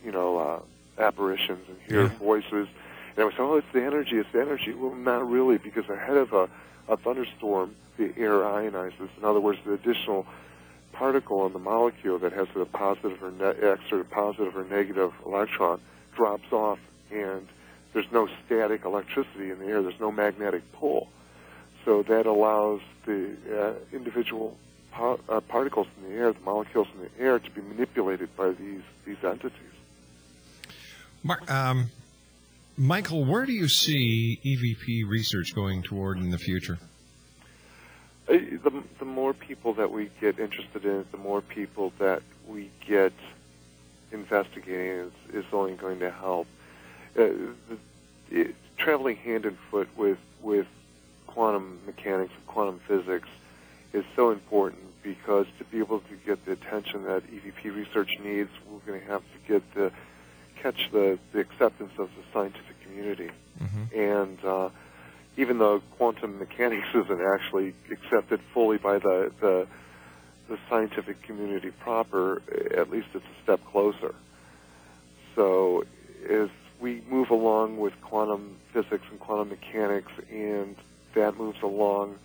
you 0.05 0.11
know, 0.13 0.39
uh, 0.39 0.61
apparitions 1.03 1.69
and 1.69 1.77
hear 1.87 2.03
Yeah. 2.03 2.19
voices. 2.19 2.69
And 3.17 3.23
I 3.23 3.25
was 3.27 3.35
oh, 3.39 3.57
it's 3.57 3.67
the 3.73 3.83
energy, 3.83 4.19
it's 4.19 4.31
the 4.33 4.41
energy. 4.41 4.73
Well, 4.73 4.95
not 4.95 5.29
really, 5.29 5.59
because 5.59 5.89
ahead 5.89 6.17
of 6.17 6.33
a, 6.33 6.49
a 6.89 6.97
thunderstorm, 6.97 7.77
the 7.97 8.13
air 8.17 8.39
ionizes. 8.41 9.09
In 9.17 9.25
other 9.25 9.41
words, 9.41 9.59
the 9.65 9.73
additional 9.73 10.27
particle 10.93 11.41
on 11.41 11.53
the 11.53 11.59
molecule 11.59 12.19
that 12.21 12.33
has 12.33 12.49
a 12.57 12.65
positive 12.65 13.23
or 13.23 13.31
ne- 13.31 13.69
extra 13.69 14.05
positive 14.05 14.57
or 14.57 14.65
negative 14.65 15.13
electron 15.27 15.81
drops 16.15 16.53
off, 16.53 16.79
and 17.11 17.47
there's 17.93 18.11
no 18.11 18.29
static 18.47 18.85
electricity 18.85 19.51
in 19.51 19.59
the 19.59 19.67
air. 19.67 19.83
There's 19.83 20.01
no 20.01 20.11
magnetic 20.11 20.63
pull. 20.73 21.09
So 21.85 22.03
that 22.05 22.27
allows 22.27 22.81
the 23.05 23.37
uh, 23.53 23.73
individual 23.95 24.57
pa- 24.91 25.19
uh, 25.29 25.41
particles 25.41 25.87
in 25.99 26.11
the 26.11 26.17
air, 26.17 26.33
the 26.33 26.41
molecules 26.41 26.89
in 26.95 27.03
the 27.03 27.25
air, 27.25 27.39
to 27.39 27.51
be 27.51 27.61
manipulated 27.61 28.35
by 28.37 28.51
these 28.51 28.83
these 29.05 29.23
entities. 29.23 29.61
Mark, 31.23 31.51
um, 31.51 31.91
Michael, 32.77 33.25
where 33.25 33.47
do 33.47 33.53
you 33.53 33.69
see 33.69 34.41
EVP 34.45 35.09
research 35.09 35.55
going 35.55 35.83
toward 35.83 36.19
in 36.19 36.31
the 36.31 36.39
future? 36.39 36.79
Uh, 38.29 38.33
the, 38.33 38.83
the 38.99 39.05
more 39.05 39.33
people 39.33 39.75
that 39.75 39.93
we 39.93 40.11
get 40.21 40.41
interested 40.41 40.85
in 40.85 41.05
the 41.13 41.19
more 41.19 41.41
people 41.41 41.93
that 41.99 42.23
we 42.49 42.71
get 42.85 43.13
investigating 44.11 44.87
is, 44.87 45.13
is 45.33 45.45
only 45.53 45.75
going 45.75 46.01
to 46.01 46.11
help. 46.11 46.49
Uh, 47.17 47.29
it, 48.31 48.55
traveling 48.77 49.17
hand 49.17 49.45
in 49.45 49.57
foot 49.71 49.89
with, 49.97 50.19
with 50.43 50.67
quantum 51.29 51.79
mechanics 51.87 52.33
and 52.35 52.47
quantum 52.47 52.81
physics 52.89 53.29
is 53.93 54.05
so 54.17 54.31
important 54.31 54.83
because 55.03 55.47
to 55.59 55.65
be 55.65 55.79
able 55.79 56.01
to 56.01 56.17
get 56.27 56.45
the 56.45 56.53
attention 56.53 57.05
that 57.05 57.23
EVP 57.31 57.75
research 57.75 58.11
needs, 58.25 58.51
we're 58.69 58.79
going 58.81 59.01
to 59.01 59.07
have 59.07 59.23
to 59.23 59.53
get 59.53 59.75
the 59.75 59.93
catch 60.65 60.91
the, 60.93 61.19
the 61.33 61.41
acceptance 61.41 61.93
of 61.99 62.09
the 62.17 62.23
scientific 62.33 62.81
community. 62.83 63.31
And 63.95 64.43
uh, 64.45 64.71
even 65.37 65.59
though 65.59 65.81
quantum 65.99 66.39
mechanics 66.39 66.89
isn't 66.95 67.21
actually 67.21 67.75
accepted 67.91 68.41
fully 68.53 68.79
by 68.79 68.99
the, 68.99 69.31
the 69.41 69.67
the 70.49 70.59
scientific 70.69 71.23
community 71.23 71.71
proper, 71.71 72.43
at 72.77 72.91
least 72.91 73.07
it's 73.15 73.25
a 73.25 73.43
step 73.43 73.61
closer. 73.65 74.15
So 75.35 75.85
as 76.29 76.51
we 76.81 77.01
move 77.09 77.31
along 77.31 77.79
with 77.79 77.99
quantum 78.03 78.57
physics 78.73 79.05
and 79.11 79.19
quantum 79.19 79.49
mechanics, 79.49 80.13
and 80.31 80.77
that 81.15 81.39
moves 81.39 81.63
along, 81.63 82.17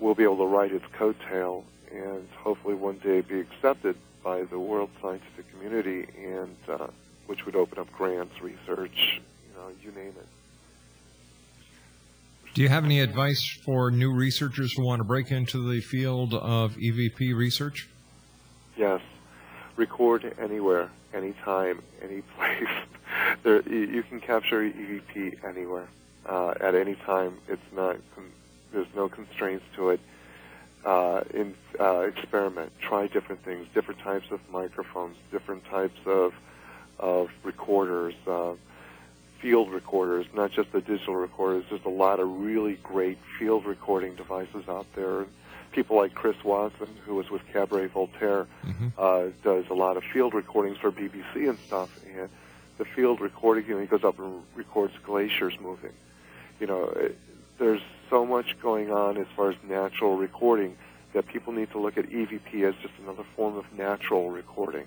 we'll 0.00 0.16
be 0.16 0.24
able 0.24 0.38
to 0.38 0.46
ride 0.46 0.72
its 0.72 0.84
coattail 0.98 1.62
and 1.92 2.28
hopefully 2.38 2.74
one 2.74 2.98
day 2.98 3.20
be 3.20 3.38
accepted 3.38 3.96
by 4.24 4.42
the 4.42 4.58
world 4.58 4.90
scientific 5.00 5.48
community, 5.52 6.06
and 6.18 6.56
uh, 6.68 6.88
which 7.26 7.46
would 7.46 7.56
open 7.56 7.78
up 7.78 7.92
grants, 7.92 8.40
research, 8.40 9.20
you 9.48 9.54
know, 9.58 9.68
you 9.82 9.90
name 9.92 10.14
it. 10.18 10.26
Do 12.54 12.60
you 12.60 12.68
have 12.68 12.84
any 12.84 13.00
advice 13.00 13.58
for 13.64 13.90
new 13.90 14.12
researchers 14.12 14.74
who 14.76 14.84
want 14.84 15.00
to 15.00 15.04
break 15.04 15.30
into 15.30 15.70
the 15.72 15.80
field 15.80 16.34
of 16.34 16.76
EVP 16.76 17.34
research? 17.34 17.88
Yes, 18.76 19.00
record 19.76 20.34
anywhere, 20.38 20.90
anytime, 21.14 21.82
any 22.02 22.20
place. 22.36 22.68
there, 23.42 23.62
you 23.62 23.86
you 23.86 24.02
can 24.02 24.20
capture 24.20 24.62
EVP 24.62 25.42
anywhere, 25.44 25.88
uh, 26.26 26.54
at 26.60 26.74
any 26.74 26.94
time. 26.94 27.38
It's 27.48 27.62
not. 27.74 27.96
There's 28.72 28.94
no 28.94 29.08
constraints 29.08 29.64
to 29.76 29.90
it. 29.90 30.00
Uh, 30.84 31.22
in 31.32 31.54
uh, 31.78 32.00
experiment, 32.00 32.72
try 32.80 33.06
different 33.06 33.42
things, 33.44 33.66
different 33.72 34.00
types 34.00 34.30
of 34.30 34.40
microphones, 34.50 35.16
different 35.30 35.64
types 35.66 35.98
of 36.06 36.34
of 36.98 37.30
recorders. 37.42 38.14
Uh, 38.26 38.52
field 39.40 39.72
recorders, 39.72 40.24
not 40.34 40.52
just 40.52 40.70
the 40.70 40.80
digital 40.80 41.16
recorders. 41.16 41.64
There's 41.68 41.84
a 41.84 41.88
lot 41.88 42.20
of 42.20 42.28
really 42.42 42.74
great 42.74 43.18
field 43.40 43.64
recording 43.66 44.14
devices 44.14 44.68
out 44.68 44.86
there. 44.94 45.26
People 45.72 45.96
like 45.96 46.14
Chris 46.14 46.36
Watson, 46.44 46.86
who 47.04 47.16
was 47.16 47.28
with 47.28 47.42
Cabaret 47.52 47.88
Voltaire, 47.88 48.46
Mm-hmm. 48.64 48.88
uh, 48.96 49.24
does 49.42 49.64
a 49.68 49.74
lot 49.74 49.96
of 49.96 50.04
field 50.04 50.32
recordings 50.32 50.76
for 50.78 50.92
BBC 50.92 51.48
and 51.48 51.58
stuff. 51.66 51.90
And 52.16 52.28
the 52.78 52.84
field 52.84 53.20
recording, 53.20 53.66
you 53.66 53.74
know, 53.74 53.80
he 53.80 53.88
goes 53.88 54.04
up 54.04 54.20
and 54.20 54.42
records 54.54 54.94
glaciers 55.04 55.58
moving. 55.60 55.90
You 56.60 56.68
know, 56.68 56.84
it, 56.84 57.18
there's 57.58 57.82
so 58.10 58.24
much 58.24 58.56
going 58.60 58.92
on 58.92 59.16
as 59.16 59.26
far 59.34 59.50
as 59.50 59.56
natural 59.68 60.16
recording 60.16 60.76
that 61.14 61.26
people 61.26 61.52
need 61.52 61.72
to 61.72 61.80
look 61.80 61.98
at 61.98 62.06
EVP 62.08 62.62
as 62.62 62.76
just 62.76 62.94
another 63.02 63.24
form 63.34 63.56
of 63.56 63.64
natural 63.76 64.30
recording 64.30 64.84